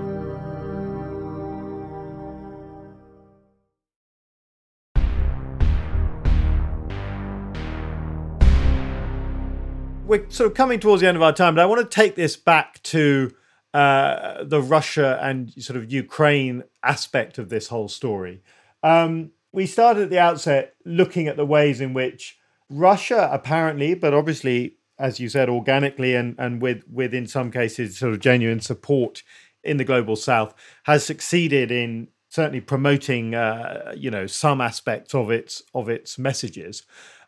we're 10.09 10.27
sort 10.29 10.49
of 10.49 10.57
coming 10.57 10.79
towards 10.79 11.01
the 11.01 11.07
end 11.07 11.15
of 11.15 11.21
our 11.21 11.31
time, 11.31 11.53
but 11.53 11.61
I 11.61 11.65
want 11.67 11.79
to 11.81 11.95
take 11.95 12.15
this 12.15 12.35
back 12.35 12.81
to 12.83 13.31
uh, 13.73 14.43
the 14.43 14.61
Russia 14.61 15.19
and 15.21 15.51
sort 15.61 15.77
of 15.77 15.91
Ukraine 15.91 16.63
aspect 16.83 17.37
of 17.37 17.49
this 17.49 17.67
whole 17.67 17.87
story. 17.87 18.41
Um, 18.83 19.31
we 19.51 19.65
started 19.65 20.03
at 20.03 20.09
the 20.09 20.19
outset 20.19 20.75
looking 20.85 21.27
at 21.27 21.37
the 21.37 21.45
ways 21.45 21.81
in 21.81 21.93
which 21.93 22.37
Russia, 22.69 23.29
apparently, 23.31 23.95
but 23.95 24.13
obviously, 24.13 24.75
as 24.97 25.19
you 25.19 25.29
said, 25.29 25.49
organically 25.49 26.15
and, 26.15 26.35
and 26.37 26.61
with, 26.61 26.83
with, 26.91 27.13
in 27.13 27.27
some 27.27 27.51
cases, 27.51 27.97
sort 27.97 28.13
of 28.13 28.19
genuine 28.19 28.59
support 28.59 29.23
in 29.63 29.77
the 29.77 29.83
global 29.83 30.15
south, 30.15 30.53
has 30.83 31.05
succeeded 31.05 31.71
in 31.71 32.07
certainly 32.29 32.61
promoting, 32.61 33.33
uh, 33.33 33.93
you 33.97 34.11
know, 34.11 34.27
some 34.27 34.61
aspects 34.61 35.15
of 35.15 35.31
its 35.31 35.63
of 35.73 35.89
its 35.89 36.17
messages. 36.17 36.83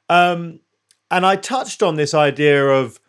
Um, 0.10 0.60
and 1.10 1.26
I 1.26 1.36
touched 1.36 1.82
on 1.84 1.96
this 1.96 2.14
idea 2.14 2.68
of 2.68 3.00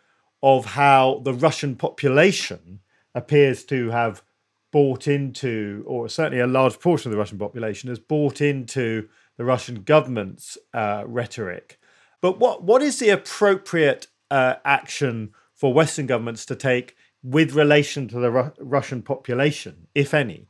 of 0.41 0.65
how 0.65 1.21
the 1.23 1.33
Russian 1.33 1.75
population 1.75 2.79
appears 3.15 3.63
to 3.65 3.89
have 3.89 4.23
bought 4.71 5.07
into, 5.07 5.83
or 5.87 6.09
certainly 6.09 6.39
a 6.39 6.47
large 6.47 6.79
portion 6.79 7.09
of 7.09 7.11
the 7.11 7.19
Russian 7.19 7.37
population 7.37 7.89
has 7.89 7.99
bought 7.99 8.41
into 8.41 9.07
the 9.37 9.45
Russian 9.45 9.83
government's 9.83 10.57
uh, 10.73 11.03
rhetoric. 11.05 11.79
But 12.21 12.39
what 12.39 12.63
what 12.63 12.81
is 12.81 12.99
the 12.99 13.09
appropriate 13.09 14.07
uh, 14.31 14.55
action 14.65 15.33
for 15.53 15.73
Western 15.73 16.07
governments 16.07 16.45
to 16.47 16.55
take 16.55 16.95
with 17.21 17.53
relation 17.53 18.07
to 18.09 18.19
the 18.19 18.31
Ru- 18.31 18.53
Russian 18.59 19.01
population, 19.01 19.87
if 19.93 20.13
any? 20.13 20.47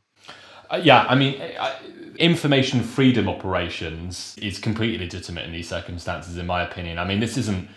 Uh, 0.70 0.80
yeah, 0.82 1.04
I 1.08 1.14
mean, 1.14 1.40
I, 1.40 1.76
information 2.18 2.82
freedom 2.82 3.28
operations 3.28 4.36
is 4.40 4.58
completely 4.58 4.98
legitimate 4.98 5.44
in 5.44 5.52
these 5.52 5.68
circumstances, 5.68 6.36
in 6.36 6.46
my 6.46 6.62
opinion. 6.62 6.98
I 6.98 7.04
mean, 7.04 7.20
this 7.20 7.36
isn't 7.36 7.68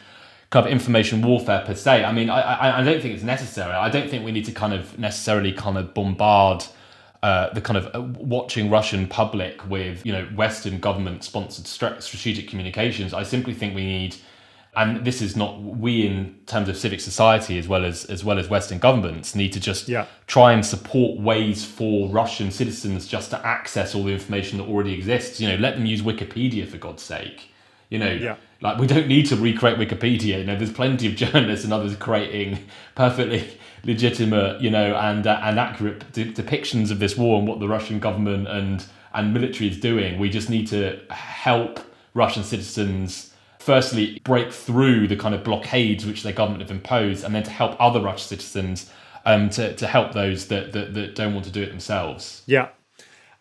kind 0.50 0.66
of 0.66 0.72
information 0.72 1.22
warfare 1.22 1.64
per 1.66 1.76
se. 1.76 2.04
I 2.04 2.12
mean, 2.12 2.30
I, 2.30 2.42
I, 2.42 2.80
I 2.80 2.84
don't 2.84 3.02
think 3.02 3.14
it's 3.14 3.24
necessary. 3.24 3.74
I 3.74 3.90
don't 3.90 4.10
think 4.10 4.24
we 4.24 4.32
need 4.32 4.46
to 4.46 4.52
kind 4.52 4.74
of 4.74 4.98
necessarily 4.98 5.52
kind 5.52 5.78
of 5.78 5.94
bombard 5.94 6.64
uh, 7.24 7.52
the 7.54 7.62
kind 7.62 7.78
of 7.78 7.96
uh, 7.96 8.02
watching 8.02 8.70
Russian 8.70 9.08
public 9.08 9.68
with 9.70 10.06
you 10.06 10.14
know 10.14 10.26
Western 10.36 10.80
government 10.80 11.24
sponsored 11.24 11.68
strategic 11.68 12.48
communications. 12.48 13.14
I 13.14 13.24
simply 13.24 13.54
think 13.54 13.76
we 13.76 13.86
need 13.86 14.16
and 14.78 15.04
this 15.04 15.24
is 15.24 15.36
not 15.36 15.60
we 15.60 16.06
in 16.06 16.36
terms 16.46 16.70
of 16.70 16.78
civic 16.78 17.02
society 17.02 17.58
as 17.58 17.68
well 17.68 17.84
as 17.84 18.06
as 18.06 18.24
well 18.24 18.38
as 18.38 18.48
Western 18.48 18.78
governments 18.78 19.34
need 19.34 19.52
to 19.54 19.60
just 19.60 19.90
yeah. 19.90 20.06
try 20.28 20.54
and 20.54 20.64
support 20.64 21.20
ways 21.20 21.66
for 21.66 22.08
Russian 22.10 22.52
citizens 22.52 23.08
just 23.08 23.32
to 23.32 23.46
access 23.46 23.96
all 23.96 24.04
the 24.04 24.14
information 24.14 24.60
that 24.60 24.66
already 24.66 24.94
exists. 24.94 25.42
You 25.42 25.50
know, 25.50 25.56
let 25.56 25.76
them 25.76 25.88
use 25.88 26.02
Wikipedia 26.04 26.68
for 26.68 26.78
God's 26.78 27.02
sake. 27.02 27.50
You 27.90 28.00
know, 28.00 28.12
yeah. 28.12 28.36
like 28.62 28.78
we 28.78 28.88
don't 28.88 29.08
need 29.08 29.28
to 29.28 29.36
recreate 29.36 29.78
Wikipedia. 29.78 30.40
You 30.40 30.44
know, 30.44 30.56
there's 30.56 30.72
plenty 30.72 31.08
of 31.08 31.16
journalists 31.24 31.64
and 31.64 31.74
others 31.74 31.96
creating 31.96 32.60
perfectly 32.96 33.58
legitimate, 33.84 34.62
you 34.62 34.70
know, 34.70 34.96
and 34.96 35.26
uh, 35.26 35.40
and 35.44 35.60
accurate 35.60 36.12
de- 36.12 36.34
depictions 36.34 36.92
of 36.92 37.00
this 37.00 37.18
war 37.18 37.40
and 37.40 37.48
what 37.48 37.60
the 37.60 37.68
Russian 37.68 38.00
government 38.00 38.48
and 38.48 38.86
and 39.14 39.34
military 39.34 39.70
is 39.70 39.80
doing. 39.80 40.20
We 40.20 40.30
just 40.30 40.50
need 40.50 40.68
to 40.68 41.00
help 41.10 41.80
Russian 42.14 42.44
citizens 42.44 43.34
firstly 43.60 44.22
break 44.24 44.52
through 44.52 45.08
the 45.10 45.16
kind 45.18 45.36
of 45.36 45.44
blockades 45.44 46.06
which 46.06 46.24
their 46.24 46.34
government 46.34 46.62
have 46.62 46.72
imposed, 46.72 47.24
and 47.24 47.36
then 47.36 47.44
to 47.44 47.52
help 47.52 47.76
other 47.80 48.00
Russian 48.00 48.38
citizens 48.38 48.90
um, 49.26 49.50
to, 49.52 49.76
to 49.76 49.86
help 49.86 50.14
those 50.14 50.48
that, 50.48 50.72
that, 50.72 50.94
that 50.94 51.16
don't 51.16 51.34
want 51.34 51.46
to 51.46 51.52
do 51.52 51.62
it 51.62 51.70
themselves. 51.70 52.44
Yeah. 52.46 52.70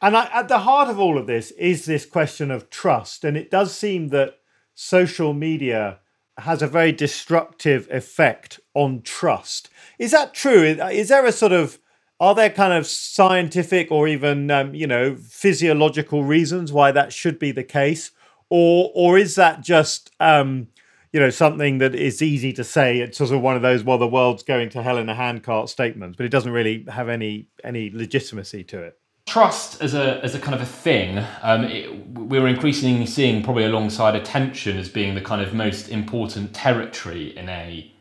And 0.01 0.17
I, 0.17 0.29
at 0.33 0.49
the 0.49 0.61
heart 0.61 0.89
of 0.89 0.99
all 0.99 1.19
of 1.19 1.27
this 1.27 1.51
is 1.53 1.87
this 1.87 2.05
question 2.05 2.51
of 2.51 2.71
trust. 2.71 3.25
And 3.25 3.37
it 3.37 3.51
does 3.51 3.75
seem 3.75 4.09
that 4.09 4.39
social 4.75 5.33
media 5.33 6.01
has 6.39 6.61
a 6.61 6.67
very 6.67 6.93
destructive 6.93 7.89
effect 7.91 8.61
on 8.75 9.03
trust. 9.03 9.71
Is 9.99 10.11
that 10.11 10.35
true? 10.35 10.63
Is 10.63 11.09
there 11.09 11.25
a 11.25 11.33
sort 11.33 11.53
of 11.53 11.79
are 12.19 12.35
there 12.35 12.51
kind 12.51 12.73
of 12.73 12.87
scientific 12.87 13.91
or 13.91 14.09
even 14.09 14.51
um, 14.51 14.75
you 14.75 14.87
know 14.87 15.17
physiological 15.17 16.25
reasons 16.25 16.73
why 16.73 16.91
that 16.93 17.13
should 17.13 17.39
be 17.39 17.53
the 17.53 17.65
case 17.65 18.11
or 18.49 18.91
or 18.95 19.19
is 19.19 19.35
that 19.35 19.61
just 19.61 20.11
um, 20.21 20.69
you 21.13 21.21
know 21.21 21.31
something 21.31 21.79
that 21.79 21.95
is 21.95 22.23
easy 22.23 22.53
to 22.53 22.65
say? 22.65 23.01
It's 23.01 23.19
sort 23.19 23.31
of 23.31 23.41
one 23.41 23.57
of 23.57 23.63
those 23.63 23.83
well, 23.85 23.99
the 23.99 24.07
world's 24.07 24.43
going 24.43 24.69
to 24.71 24.83
hell 24.83 24.99
in 24.99 25.09
a 25.09 25.15
handcart 25.15 25.69
statements, 25.69 26.17
but 26.17 26.27
it 26.27 26.31
doesn't 26.31 26.53
really 26.53 26.85
have 26.89 27.09
any 27.09 27.49
any 27.65 27.91
legitimacy 27.91 28.65
to 28.65 28.83
it. 28.83 28.99
Trust 29.27 29.83
as 29.83 29.93
a 29.93 30.23
as 30.23 30.35
a 30.35 30.39
kind 30.39 30.55
of 30.55 30.61
a 30.61 30.67
thing, 30.67 31.25
um, 31.43 31.65
it, 31.65 32.09
we're 32.17 32.47
increasingly 32.47 33.07
seeing 33.07 33.43
probably 33.43 33.65
alongside 33.65 34.15
attention 34.15 34.79
as 34.79 34.89
being 34.89 35.15
the 35.15 35.21
kind 35.21 35.43
of 35.43 35.53
most 35.53 35.89
important 35.89 36.55
territory 36.55 37.37
in 37.37 37.49
a 37.49 37.93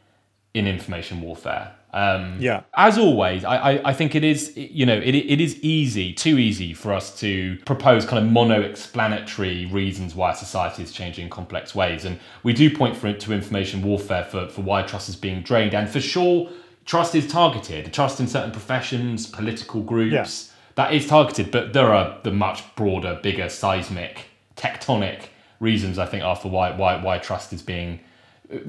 in 0.53 0.67
information 0.67 1.21
warfare. 1.21 1.73
Um, 1.95 2.37
yeah. 2.41 2.63
As 2.75 2.97
always, 2.97 3.45
I, 3.45 3.55
I, 3.55 3.89
I, 3.89 3.93
think 3.93 4.15
it 4.15 4.23
is, 4.25 4.51
you 4.57 4.85
know, 4.85 4.97
it, 4.97 5.15
it 5.15 5.39
is 5.39 5.57
easy, 5.61 6.11
too 6.13 6.37
easy 6.37 6.73
for 6.73 6.91
us 6.91 7.17
to 7.21 7.57
propose 7.65 8.05
kind 8.05 8.21
of 8.21 8.29
mono-explanatory 8.29 9.67
reasons 9.67 10.13
why 10.13 10.33
society 10.33 10.83
is 10.83 10.91
changing 10.91 11.23
in 11.23 11.29
complex 11.29 11.73
ways. 11.73 12.03
And 12.03 12.19
we 12.43 12.51
do 12.51 12.69
point 12.69 12.97
for, 12.97 13.13
to 13.13 13.33
information 13.33 13.81
warfare 13.81 14.25
for, 14.25 14.49
for 14.49 14.61
why 14.61 14.81
trust 14.81 15.07
is 15.07 15.15
being 15.15 15.41
drained. 15.41 15.73
And 15.73 15.89
for 15.89 16.01
sure, 16.01 16.49
trust 16.83 17.15
is 17.15 17.31
targeted. 17.31 17.93
Trust 17.93 18.19
in 18.19 18.27
certain 18.27 18.51
professions, 18.51 19.25
political 19.25 19.81
groups, 19.81 20.49
yeah. 20.49 20.54
That 20.75 20.93
is 20.93 21.07
targeted. 21.07 21.51
But 21.51 21.73
there 21.73 21.93
are 21.93 22.17
the 22.23 22.31
much 22.31 22.63
broader, 22.75 23.19
bigger, 23.21 23.49
seismic, 23.49 24.25
tectonic 24.55 25.27
reasons, 25.59 25.97
I 25.97 26.05
think, 26.05 26.23
are 26.23 26.35
for 26.35 26.49
why, 26.49 26.75
why, 26.75 27.01
why 27.01 27.17
trust 27.17 27.53
is 27.53 27.61
being 27.61 27.99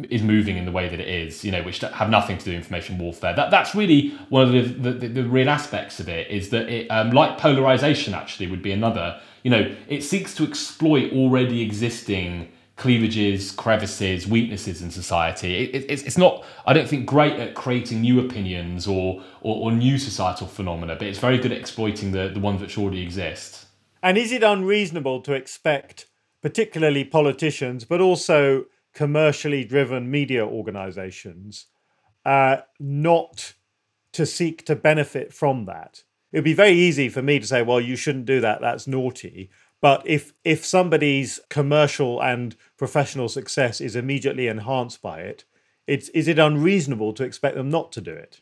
is 0.09 0.23
moving 0.23 0.57
in 0.57 0.65
the 0.65 0.73
way 0.73 0.89
that 0.89 1.01
it 1.01 1.09
is, 1.09 1.45
you 1.45 1.53
know, 1.53 1.63
which 1.63 1.81
have 1.81 2.09
nothing 2.09 2.39
to 2.39 2.45
do 2.45 2.51
with 2.53 2.59
information 2.59 2.97
warfare. 2.99 3.35
That 3.35 3.51
that's 3.51 3.75
really 3.75 4.11
one 4.31 4.43
of 4.45 4.53
the 4.83 4.93
the, 4.93 5.09
the 5.09 5.25
real 5.25 5.51
aspects 5.51 6.01
of 6.01 6.09
it 6.09 6.31
is 6.31 6.49
that 6.51 6.69
it, 6.69 6.89
um, 6.89 7.11
like 7.11 7.39
polarization, 7.39 8.15
actually 8.15 8.47
would 8.47 8.63
be 8.63 8.73
another. 8.73 9.21
You 9.43 9.51
know, 9.51 9.77
it 9.87 10.03
seeks 10.03 10.35
to 10.37 10.45
exploit 10.45 11.13
already 11.13 11.61
existing 11.63 12.51
cleavages, 12.77 13.51
crevices, 13.53 14.27
weaknesses 14.27 14.83
in 14.83 14.91
society. 14.91 15.55
It, 15.55 15.75
it, 15.75 15.91
it's, 15.91 16.03
it's 16.03 16.19
not, 16.19 16.45
I 16.67 16.75
don't 16.75 16.89
think, 16.89 17.07
great 17.07 17.33
at 17.41 17.55
creating 17.55 18.03
new 18.03 18.21
opinions 18.21 18.87
or, 18.87 19.23
or, 19.41 19.71
or 19.71 19.73
new 19.73 19.99
societal 19.99 20.47
phenomena, 20.47 20.95
but 20.95 21.07
it's 21.07 21.19
very 21.19 21.39
good 21.39 21.53
at 21.53 21.59
exploiting 21.59 22.13
the, 22.13 22.29
the 22.29 22.41
ones 22.41 22.61
which 22.61 22.77
already 22.77 23.03
exist. 23.03 23.67
And 24.03 24.19
is 24.19 24.31
it 24.31 24.43
unreasonable 24.43 25.23
to 25.23 25.33
expect, 25.33 26.07
particularly 26.43 27.03
politicians, 27.03 27.85
but 27.85 28.03
also 28.03 28.67
commercially 28.93 29.65
driven 29.65 30.11
media 30.11 30.47
organizations, 30.47 31.67
uh, 32.27 32.59
not 32.79 33.55
to 34.13 34.27
seek 34.27 34.67
to 34.67 34.77
benefit 34.77 35.33
from 35.33 35.65
that? 35.65 36.03
It 36.31 36.39
would 36.39 36.45
be 36.45 36.53
very 36.53 36.73
easy 36.73 37.09
for 37.09 37.23
me 37.23 37.39
to 37.39 37.47
say, 37.47 37.63
well, 37.63 37.81
you 37.81 37.97
shouldn't 37.97 38.27
do 38.27 38.41
that, 38.43 38.61
that's 38.61 38.87
naughty. 38.87 39.51
But 39.81 40.03
if 40.07 40.33
if 40.45 40.65
somebody's 40.65 41.41
commercial 41.51 42.21
and 42.23 42.57
professional 42.77 43.29
success 43.29 43.81
is 43.81 43.95
immediately 43.95 44.49
enhanced 44.49 45.03
by 45.03 45.21
it, 45.21 45.45
it's 45.87 46.09
is 46.11 46.29
it 46.29 46.39
unreasonable 46.39 47.13
to 47.15 47.25
expect 47.25 47.57
them 47.57 47.71
not 47.71 47.93
to 47.93 48.01
do 48.01 48.13
it? 48.13 48.41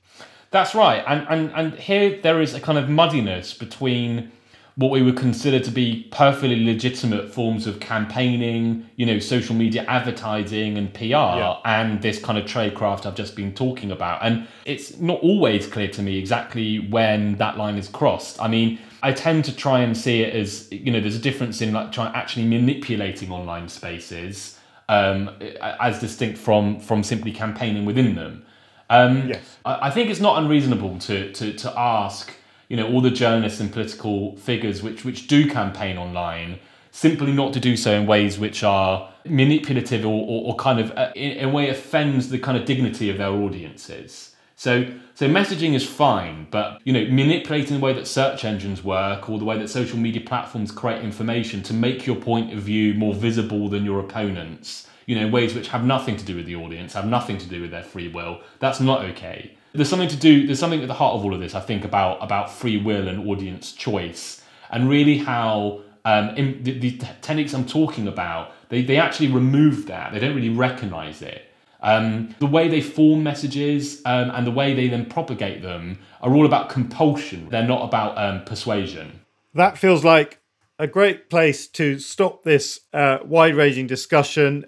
That's 0.50 0.74
right. 0.74 1.02
And 1.06 1.26
and 1.28 1.52
and 1.54 1.78
here 1.78 2.20
there 2.22 2.40
is 2.40 2.54
a 2.54 2.60
kind 2.60 2.78
of 2.78 2.88
muddiness 2.88 3.54
between 3.54 4.30
what 4.76 4.90
we 4.90 5.02
would 5.02 5.16
consider 5.16 5.60
to 5.60 5.70
be 5.70 6.08
perfectly 6.10 6.64
legitimate 6.64 7.32
forms 7.32 7.66
of 7.66 7.78
campaigning, 7.78 8.88
you 8.96 9.06
know, 9.06 9.20
social 9.20 9.54
media 9.54 9.84
advertising 9.86 10.76
and 10.76 10.92
PR, 10.92 11.04
yeah. 11.04 11.56
and 11.64 12.02
this 12.02 12.18
kind 12.18 12.36
of 12.36 12.44
tradecraft 12.44 13.06
I've 13.06 13.14
just 13.14 13.36
been 13.36 13.54
talking 13.54 13.92
about. 13.92 14.24
And 14.24 14.48
it's 14.64 14.98
not 14.98 15.20
always 15.20 15.68
clear 15.68 15.88
to 15.88 16.02
me 16.02 16.18
exactly 16.18 16.80
when 16.80 17.36
that 17.36 17.56
line 17.56 17.76
is 17.76 17.88
crossed. 17.88 18.42
I 18.42 18.48
mean, 18.48 18.80
I 19.04 19.12
tend 19.12 19.44
to 19.44 19.54
try 19.54 19.80
and 19.80 19.94
see 19.94 20.22
it 20.22 20.34
as, 20.34 20.72
you 20.72 20.90
know, 20.90 20.98
there's 20.98 21.14
a 21.14 21.20
difference 21.20 21.60
in 21.60 21.74
like 21.74 21.92
trying 21.92 22.14
actually 22.14 22.46
manipulating 22.46 23.30
online 23.30 23.68
spaces 23.68 24.58
um, 24.88 25.30
as 25.60 26.00
distinct 26.00 26.38
from 26.38 26.80
from 26.80 27.02
simply 27.02 27.30
campaigning 27.30 27.84
within 27.84 28.14
them. 28.14 28.46
Um, 28.88 29.28
yes. 29.28 29.58
I, 29.64 29.88
I 29.88 29.90
think 29.90 30.10
it's 30.10 30.20
not 30.20 30.42
unreasonable 30.42 30.98
to 31.00 31.32
to 31.32 31.52
to 31.52 31.78
ask 31.78 32.32
you 32.68 32.78
know 32.78 32.90
all 32.90 33.02
the 33.02 33.10
journalists 33.10 33.60
and 33.60 33.70
political 33.70 34.36
figures 34.36 34.82
which 34.82 35.04
which 35.04 35.26
do 35.26 35.50
campaign 35.50 35.98
online 35.98 36.58
simply 36.90 37.32
not 37.32 37.52
to 37.52 37.60
do 37.60 37.76
so 37.76 37.92
in 37.92 38.06
ways 38.06 38.38
which 38.38 38.62
are 38.62 39.12
manipulative 39.26 40.06
or, 40.06 40.24
or, 40.28 40.52
or 40.52 40.56
kind 40.56 40.78
of 40.78 40.90
uh, 40.92 41.12
in, 41.14 41.32
in, 41.32 41.48
a 41.48 41.52
way 41.52 41.68
offends 41.68 42.28
the 42.28 42.38
kind 42.38 42.56
of 42.56 42.64
dignity 42.64 43.10
of 43.10 43.18
their 43.18 43.30
audiences 43.30 44.33
so 44.64 44.72
so 45.14 45.28
messaging 45.28 45.74
is 45.74 45.86
fine 45.86 46.46
but 46.50 46.80
you 46.84 46.92
know 46.92 47.04
manipulating 47.10 47.74
the 47.78 47.84
way 47.86 47.92
that 47.92 48.06
search 48.06 48.44
engines 48.44 48.82
work 48.82 49.28
or 49.28 49.38
the 49.38 49.44
way 49.44 49.56
that 49.58 49.68
social 49.68 49.98
media 49.98 50.22
platforms 50.30 50.70
create 50.80 51.02
information 51.10 51.62
to 51.62 51.72
make 51.72 52.06
your 52.06 52.16
point 52.16 52.52
of 52.52 52.60
view 52.70 52.94
more 52.94 53.14
visible 53.14 53.68
than 53.68 53.84
your 53.84 54.00
opponents 54.00 54.88
you 55.06 55.14
know 55.18 55.28
ways 55.28 55.54
which 55.54 55.68
have 55.68 55.84
nothing 55.84 56.16
to 56.16 56.24
do 56.24 56.34
with 56.36 56.46
the 56.46 56.56
audience 56.56 56.94
have 56.94 57.06
nothing 57.06 57.38
to 57.38 57.46
do 57.46 57.60
with 57.60 57.70
their 57.70 57.86
free 57.92 58.08
will 58.08 58.40
that's 58.58 58.80
not 58.80 59.04
okay 59.04 59.56
there's 59.74 59.88
something 59.88 60.08
to 60.08 60.16
do. 60.16 60.46
There's 60.46 60.60
something 60.60 60.80
at 60.80 60.88
the 60.88 60.94
heart 60.94 61.16
of 61.16 61.24
all 61.24 61.34
of 61.34 61.40
this. 61.40 61.54
I 61.54 61.60
think 61.60 61.84
about 61.84 62.22
about 62.22 62.50
free 62.50 62.80
will 62.80 63.08
and 63.08 63.28
audience 63.28 63.72
choice, 63.72 64.40
and 64.70 64.88
really 64.88 65.18
how 65.18 65.82
um, 66.04 66.34
the, 66.36 66.78
the 66.78 66.98
techniques 67.22 67.52
I'm 67.54 67.66
talking 67.66 68.06
about, 68.06 68.52
they 68.68 68.82
they 68.82 68.98
actually 68.98 69.32
remove 69.32 69.86
that. 69.86 70.12
They 70.12 70.20
don't 70.20 70.36
really 70.36 70.56
recognize 70.56 71.22
it. 71.22 71.50
Um, 71.84 72.34
the 72.38 72.46
way 72.46 72.68
they 72.68 72.80
form 72.80 73.22
messages 73.22 74.00
um, 74.06 74.30
and 74.30 74.46
the 74.46 74.50
way 74.50 74.72
they 74.72 74.88
then 74.88 75.04
propagate 75.04 75.62
them 75.62 75.98
are 76.22 76.34
all 76.34 76.46
about 76.46 76.70
compulsion. 76.70 77.48
They're 77.50 77.68
not 77.68 77.84
about 77.84 78.16
um, 78.16 78.42
persuasion. 78.44 79.20
That 79.52 79.76
feels 79.76 80.02
like 80.02 80.40
a 80.78 80.86
great 80.86 81.28
place 81.28 81.68
to 81.68 81.98
stop 81.98 82.42
this 82.42 82.80
uh, 82.94 83.18
wide 83.22 83.54
ranging 83.54 83.86
discussion. 83.86 84.64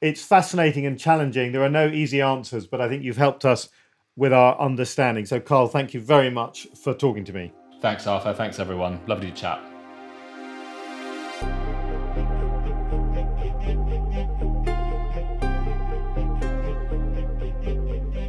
It's 0.00 0.22
fascinating 0.22 0.86
and 0.86 0.98
challenging. 0.98 1.50
There 1.50 1.62
are 1.62 1.68
no 1.68 1.88
easy 1.88 2.20
answers, 2.20 2.68
but 2.68 2.80
I 2.80 2.88
think 2.88 3.02
you've 3.02 3.16
helped 3.16 3.44
us 3.44 3.68
with 4.16 4.32
our 4.32 4.58
understanding. 4.60 5.26
So, 5.26 5.40
Carl, 5.40 5.66
thank 5.66 5.92
you 5.92 6.00
very 6.00 6.30
much 6.30 6.68
for 6.80 6.94
talking 6.94 7.24
to 7.24 7.32
me. 7.32 7.52
Thanks, 7.80 8.06
Arthur. 8.06 8.32
Thanks, 8.32 8.60
everyone. 8.60 9.00
Lovely 9.06 9.32
to 9.32 9.36
chat. 9.36 9.60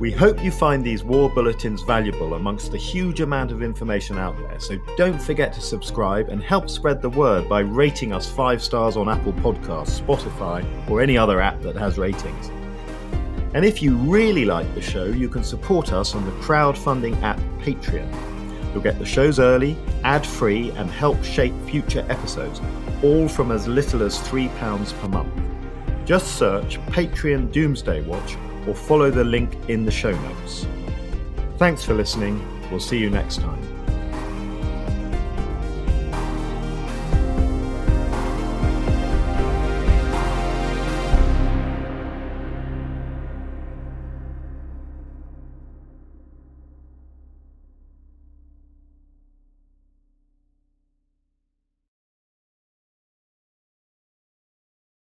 We 0.02 0.10
hope 0.10 0.44
you 0.44 0.50
find 0.50 0.84
these 0.84 1.04
war 1.04 1.30
bulletins 1.30 1.84
valuable 1.84 2.34
amongst 2.34 2.72
the 2.72 2.78
huge 2.80 3.22
amount 3.22 3.52
of 3.52 3.62
information 3.62 4.18
out 4.18 4.36
there. 4.36 4.60
So 4.60 4.80
don't 4.98 5.22
forget 5.22 5.54
to 5.54 5.62
subscribe 5.62 6.30
and 6.30 6.42
help 6.42 6.72
spread 6.72 7.04
the 7.04 7.10
word 7.12 7.48
by 7.48 7.60
rating 7.60 8.12
us 8.12 8.28
five 8.28 8.64
stars 8.64 8.98
on 8.98 9.08
Apple 9.08 9.34
Podcasts, 9.34 10.02
Spotify, 10.02 10.66
or 10.90 11.02
any 11.02 11.20
other 11.20 11.40
app 11.40 11.62
that 11.62 11.76
has 11.76 12.00
ratings. 12.00 12.50
And 13.54 13.64
if 13.64 13.84
you 13.84 13.96
really 13.96 14.44
like 14.44 14.74
the 14.74 14.82
show, 14.82 15.06
you 15.06 15.30
can 15.30 15.44
support 15.44 15.94
us 15.94 16.16
on 16.16 16.26
the 16.26 16.32
crowdfunding 16.32 17.22
app 17.22 17.40
Patreon. 17.60 18.12
You'll 18.74 18.82
get 18.82 18.98
the 18.98 19.06
shows 19.06 19.38
early, 19.38 19.78
ad 20.04 20.26
free, 20.26 20.72
and 20.72 20.90
help 20.90 21.24
shape 21.24 21.54
future 21.68 22.08
episodes, 22.10 22.60
all 23.04 23.28
from 23.28 23.52
as 23.52 23.68
little 23.68 24.02
as 24.02 24.18
£3 24.18 25.00
per 25.00 25.08
month. 25.10 25.32
Just 26.06 26.40
search 26.40 26.80
Patreon 26.88 27.52
Doomsday 27.52 28.02
Watch 28.02 28.36
or 28.68 28.76
follow 28.76 29.12
the 29.12 29.24
link 29.24 29.58
in 29.70 29.86
the 29.86 29.92
show 29.92 30.12
notes. 30.12 30.68
Thanks 31.58 31.84
for 31.84 31.94
listening. 31.94 32.42
We'll 32.70 32.80
see 32.80 32.98
you 32.98 33.10
next 33.10 33.38
time. 33.38 33.71